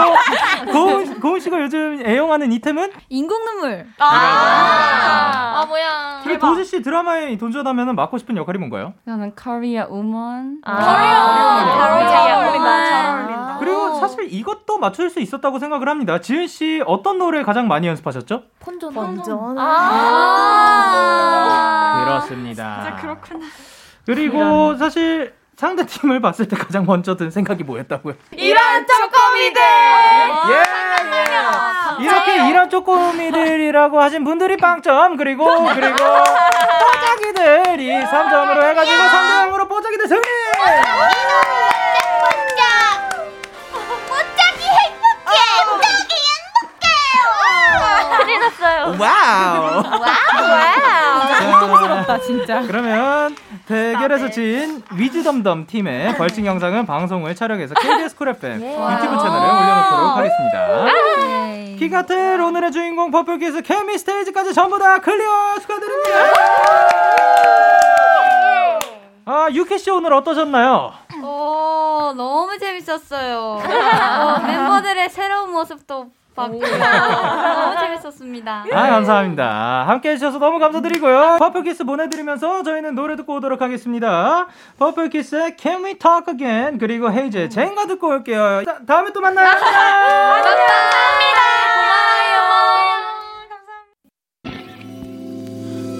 [0.71, 2.91] 고은, 고은 씨가 요즘 애용하는 이템은?
[3.09, 3.85] 인공 눈물.
[3.99, 6.21] 아, 아 뭐야.
[6.23, 8.93] 그리고 도시 씨 드라마에 도전하면 맡고 싶은 역할이 뭔가요?
[9.05, 10.61] 저는 커리어 우먼.
[10.63, 10.81] 아.
[12.07, 13.57] 잘 어울린다.
[13.59, 16.19] 그리고 사실 이것도 맞출 수 있었다고 생각을 합니다.
[16.19, 18.43] 지은 씨 어떤 노래 가장 많이 연습하셨죠?
[18.59, 18.93] 폰전.
[18.93, 19.57] 폰전.
[19.59, 21.03] 아.
[22.05, 22.81] 그렇습니다.
[23.03, 23.45] 그렇구나.
[24.05, 28.15] 그리고 사실 상대 팀을 봤을 때 가장 먼저 든 생각이 뭐였다고요?
[28.31, 29.61] 이런 쪼꼬미들.
[30.49, 30.63] 예, 예.
[32.03, 40.23] 이렇게 이런 쪼꼬미들이라고 하신 분들이 빵점 그리고 그리고 뽀짝이들이 3점으로 해가지고 3대 0으로 뽀짝이들 승리!
[48.23, 48.95] 큰일 났어요.
[48.99, 49.83] wow!
[52.13, 52.61] 고통스럽다 진짜.
[52.61, 53.35] 그러면
[53.67, 60.17] 대결에서 진 위즈덤덤 팀의 벌칙 영상은 방송 후에 촬영해서 KBS 쿨 FM 유튜브 채널에 올려놓도록
[60.17, 60.85] 하겠습니다.
[61.79, 66.09] 키가틀 오늘의 주인공 퍼플키스 케미 스테이지까지 전부 다 클리어 축하드립니다.
[69.25, 70.91] 아 유키 씨 오늘 어떠셨나요?
[71.23, 73.61] 오, 너무 재밌었어요.
[73.63, 76.11] 어, 멤버들의 새로운 모습도.
[76.35, 76.59] 너무
[77.79, 78.65] 재밌었습니다.
[78.71, 79.85] 아 감사합니다.
[79.87, 81.37] 함께 해주셔서 너무 감사드리고요.
[81.39, 84.47] 퍼플키스 보내드리면서 저희는 노래 듣고 오도록 하겠습니다.
[84.79, 88.63] 퍼플키스의 Can We Talk Again 그리고 헤이즈의 젠가 듣고 올게요.
[88.65, 89.49] 다, 다음에 또 만나요.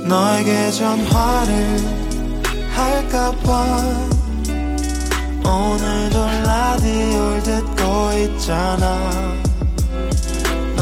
[0.08, 1.78] 너에게 전화를
[2.76, 3.66] 할까봐
[5.46, 9.43] 오늘도 라디오를 듣고 있잖아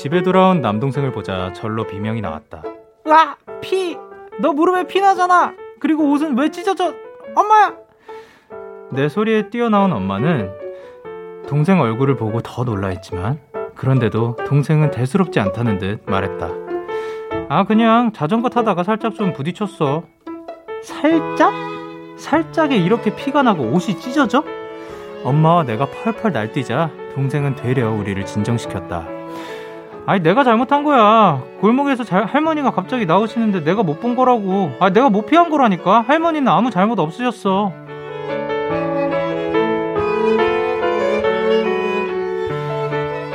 [0.00, 2.62] 집에 돌아온 남동생을 보자 절로 비명이 나왔다.
[3.04, 3.36] 와!
[3.60, 3.98] 피!
[4.40, 5.52] 너 무릎에 피 나잖아!
[5.78, 6.94] 그리고 옷은 왜 찢어져?
[7.34, 7.74] 엄마야!
[8.92, 10.52] 내 소리에 뛰어나온 엄마는
[11.46, 13.40] 동생 얼굴을 보고 더 놀라했지만
[13.74, 16.48] 그런데도 동생은 대수롭지 않다는 듯 말했다.
[17.50, 20.04] 아 그냥 자전거 타다가 살짝 좀 부딪혔어.
[20.82, 21.52] 살짝?
[22.16, 24.44] 살짝에 이렇게 피가 나고 옷이 찢어져?
[25.24, 29.19] 엄마와 내가 펄펄 날뛰자 동생은 되려 우리를 진정시켰다.
[30.10, 31.40] 아니 내가 잘못한 거야.
[31.60, 34.72] 골목에서 잘, 할머니가 갑자기 나오시는데 내가 못 본 거라고.
[34.80, 36.00] 아 내가 못 피한 거라니까.
[36.00, 37.72] 할머니는 아무 잘못 없으셨어.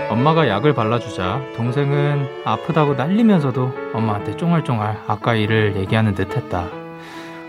[0.09, 6.65] 엄마가 약을 발라주자 동생은 아프다고 난리면서도 엄마한테 쫑알쫑알 아까 일을 얘기하는 듯 했다.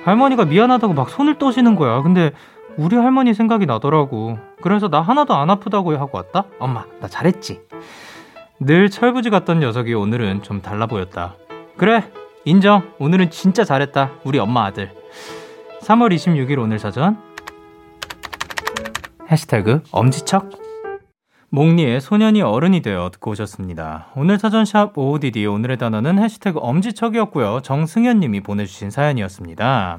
[0.05, 2.01] 할머니가 미안하다고 막 손을 떠시는 거야.
[2.03, 2.31] 근데
[2.77, 4.39] 우리 할머니 생각이 나더라고.
[4.63, 6.45] 그래서 나 하나도 안 아프다고 하고 왔다?
[6.61, 7.61] 엄마, 나 잘했지?
[8.59, 11.35] 늘 철부지 같던 녀석이 오늘은 좀 달라 보였다.
[11.77, 12.05] 그래,
[12.45, 12.91] 인정.
[12.99, 14.13] 오늘은 진짜 잘했다.
[14.25, 14.91] 우리 엄마 아들.
[15.83, 17.19] 3월 26일 오늘 사전.
[19.31, 20.51] 해시태그 엄지척.
[21.51, 24.09] 몽니의 소년이 어른이 되어 듣고 오셨습니다.
[24.17, 27.61] 오늘 사전샵 OODD 오늘의 단어는 해시태그 엄지척이었고요.
[27.63, 29.99] 정승현 님이 보내주신 사연이었습니다.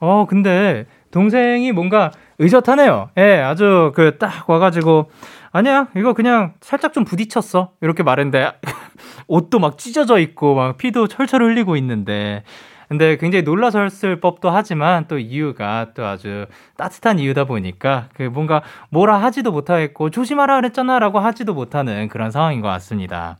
[0.00, 3.10] 어, 근데 동생이 뭔가 의젓하네요.
[3.18, 5.10] 예, 아주 그 딱 와가지고
[5.52, 7.72] 아니야, 이거 그냥 살짝 좀 부딪혔어.
[7.80, 8.52] 이렇게 말했는데
[9.26, 12.44] 옷도 막 찢어져 있고 막 피도 철철 흘리고 있는데
[12.88, 16.46] 근데 굉장히 놀라셨을 법도 하지만 또 이유가 또 아주
[16.76, 22.68] 따뜻한 이유다 보니까 그 뭔가 뭐라 하지도 못하겠고 조심하라 그랬잖아라고 하지도 못하는 그런 상황인 것
[22.68, 23.38] 같습니다.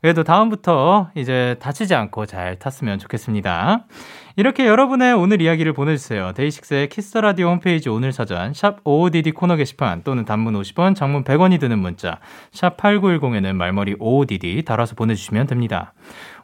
[0.00, 3.84] 그래도 다음부터 이제 다치지 않고 잘 탔으면 좋겠습니다.
[4.38, 6.30] 이렇게 여러분의 오늘 이야기를 보내주세요.
[6.36, 11.80] 데이식스의 키스터라디오 홈페이지 오늘 사전 샵 55DD 코너 게시판 또는 단문 50원, 장문 100원이 드는
[11.80, 12.20] 문자
[12.52, 15.92] 샵 8910에는 말머리 55DD 달아서 보내주시면 됩니다.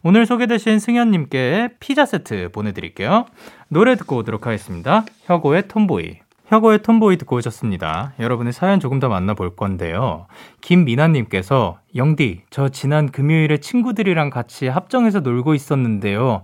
[0.03, 3.27] 오늘 소개되신 승현님께 피자 세트 보내드릴게요.
[3.69, 5.05] 노래 듣고 오도록 하겠습니다.
[5.27, 8.15] 혁오의 톰보이 혁오의 톰보이 듣고 오셨습니다.
[8.19, 10.27] 여러분의 사연 조금 더 만나볼 건데요.
[10.61, 16.43] 김미나님께서 영디, 저 지난 금요일에 친구들이랑 같이 합정에서 놀고 있었는데요.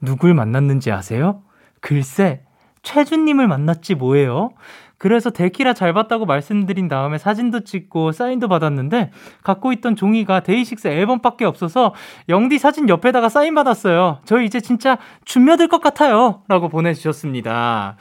[0.00, 1.42] 누굴 만났는지 아세요?
[1.80, 2.42] 글쎄,
[2.82, 4.50] 최준님을 만났지 뭐예요?
[4.98, 9.10] 그래서 데키라 잘 봤다고 말씀드린 다음에 사진도 찍고 사인도 받았는데
[9.42, 11.94] 갖고 있던 종이가 데이식스 앨범밖에 없어서
[12.28, 14.20] 영디 사진 옆에다가 사인 받았어요.
[14.24, 16.42] 저 이제 진짜 준며들 것 같아요.
[16.48, 17.96] 라고 보내주셨습니다.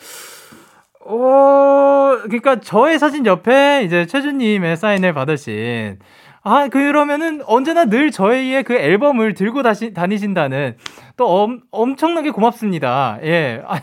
[1.06, 6.00] 어, 그러니까 저의 사진 옆에 이제 최준님의 사인을 받으신
[6.46, 10.76] 아, 그러면은 언제나 늘 저희의 그 앨범을 들고 다시, 다니신다는
[11.16, 13.18] 또 엄, 엄청나게 고맙습니다.
[13.24, 13.64] 예.
[13.66, 13.82] 아니,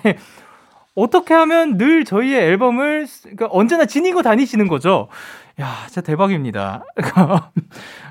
[0.95, 5.09] 어떻게 하면 늘 저희의 앨범을 그러니까 언제나 지니고 다니시는 거죠?
[5.59, 6.85] 야, 진짜 대박입니다.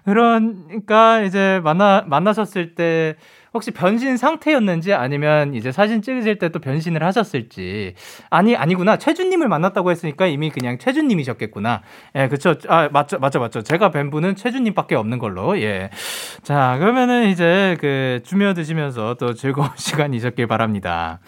[0.05, 3.17] 그러니까 이제 만나 만나셨을 때
[3.53, 7.93] 혹시 변신 상태였는지 아니면 이제 사진 찍으실 때 또 변신을 하셨을지.
[8.29, 8.97] 아니 아니구나.
[8.97, 11.81] 최준님을 만났다고 했으니까 이미 그냥 최준님이셨겠구나.
[12.15, 12.55] 예 그쵸.
[12.67, 13.61] 아 맞죠 맞죠 맞죠.
[13.61, 15.59] 제가 뵌 분은 최준님밖에 없는 걸로.
[15.59, 21.19] 예자 그러면은 이제 그 주며 드시면서 또 즐거운 시간이셨길 바랍니다.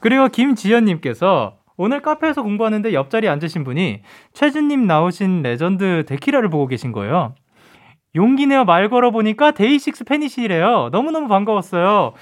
[0.00, 4.02] 그리고 김지연님께서 오늘 카페에서 공부하는데 옆자리에 앉으신 분이
[4.32, 7.34] 최준님 나오신 레전드 데키라를 보고 계신 거예요.
[8.16, 10.90] 용기 내어 말 걸어보니까 데이식스 팬이시래요.
[10.92, 12.12] 너무너무 반가웠어요.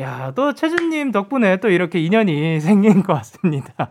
[0.00, 3.90] 야, 또 최준님 덕분에 또 이렇게 인연이 생긴 것 같습니다.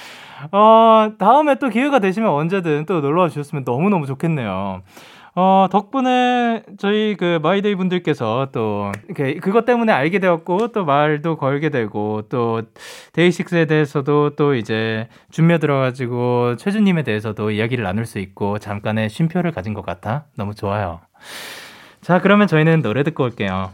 [0.52, 4.82] 어, 다음에 또 기회가 되시면 언제든 또 놀러 와 주셨으면 너무너무 좋겠네요.
[5.34, 11.70] 어, 덕분에 저희 그 마이데이 분들께서 또 이렇게 그것 때문에 알게 되었고 또 말도 걸게
[11.70, 12.62] 되고 또
[13.14, 19.72] 데이식스에 대해서도 또 이제 준비해 들어가지고 최준님에 대해서도 이야기를 나눌 수 있고 잠깐의 쉼표를 가진
[19.72, 21.00] 것 같아 너무 좋아요.
[22.02, 23.70] 자, 그러면 저희는 노래 듣고 올게요.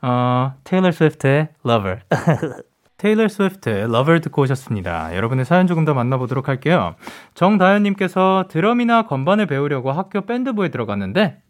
[0.00, 2.00] 어, 테일러 스위프트의 Lover.
[3.02, 5.16] 테일러 스위프트의 Lover 듣고 오셨습니다.
[5.16, 6.94] 여러분의 사연 조금 더 만나보도록 할게요.
[7.34, 11.42] 정다현님께서 드럼이나 건반을 배우려고 학교 밴드부에 들어갔는데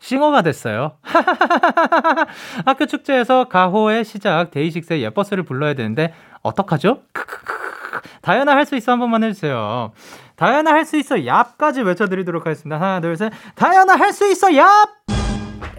[0.00, 0.98] 싱어가 됐어요.
[2.66, 6.12] 학교 축제에서 가호의 시작 데이식스의 예뻐스를 불러야 되는데
[6.42, 7.00] 어떡하죠?
[8.20, 9.92] 다현아 할 수 있어 한 번만 해주세요.
[10.36, 12.76] 다현아 할 수 있어 얍까지 외쳐드리도록 하겠습니다.
[12.78, 13.32] 하나 둘 셋.
[13.54, 14.66] 다현아 할 수 있어 얍.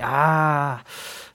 [0.02, 0.80] 야.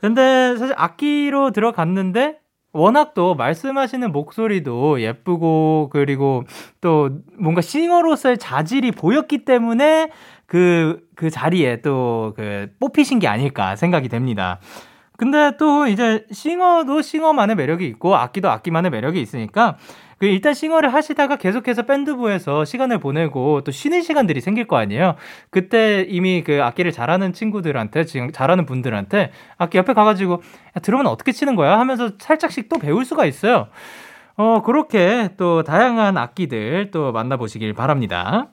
[0.00, 2.41] 근데 사실 악기로 들어갔는데
[2.72, 6.44] 워낙 또 말씀하시는 목소리도 예쁘고 그리고
[6.80, 10.10] 또 뭔가 싱어로서의 자질이 보였기 때문에
[10.46, 14.58] 그, 그 자리에 또 그 뽑히신 게 아닐까 생각이 됩니다.
[15.16, 19.76] 근데 또 이제 싱어도 싱어만의 매력이 있고 악기도 악기만의 매력이 있으니까
[20.22, 25.16] 그 일단 싱어를 하시다가 계속해서 밴드부에서 시간을 보내고 또 쉬는 시간들이 생길 거 아니에요.
[25.50, 31.32] 그때 이미 그 악기를 잘하는 친구들한테 지금 잘하는 분들한테 악기 옆에 가가지고 야, 들으면 어떻게
[31.32, 33.66] 치는 거야 하면서 살짝씩 또 배울 수가 있어요.
[34.36, 38.46] 어 그렇게 또 다양한 악기들 또 만나보시길 바랍니다.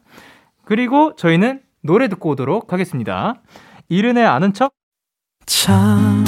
[0.65, 3.36] 그리고 저희는 노래 듣고 오도록 하겠습니다.
[3.89, 4.72] 이른의 아는 척.
[5.45, 6.26] 참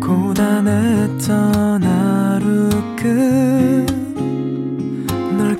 [0.00, 3.91] 고단했던 하루 끝널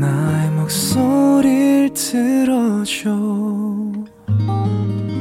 [0.00, 3.10] 나의 목소리를 들어줘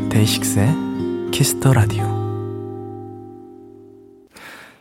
[0.09, 0.69] 데이식스의
[1.31, 2.05] 키스 더 라디오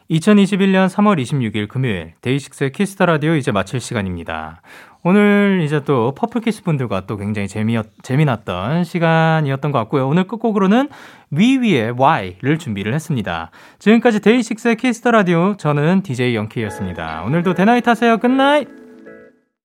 [0.09, 4.63] 2021년 3월 26일 금요일 데이식스의 키스 더 라디오 이제 마칠 시간입니다.
[5.03, 10.09] 오늘 이제 또 퍼플키스 분들과 또 굉장히 재미였, 재미났던 시간이었던 것 같고요.
[10.09, 10.89] 오늘 끝곡으로는
[11.33, 13.51] 위위의 Y를 준비를 했습니다.
[13.81, 17.25] 지금까지 데이식스의 키스 더 라디오 저는 DJ 영케이였습니다.
[17.25, 18.17] 오늘도 데나잇 하세요.
[18.19, 18.78] good night!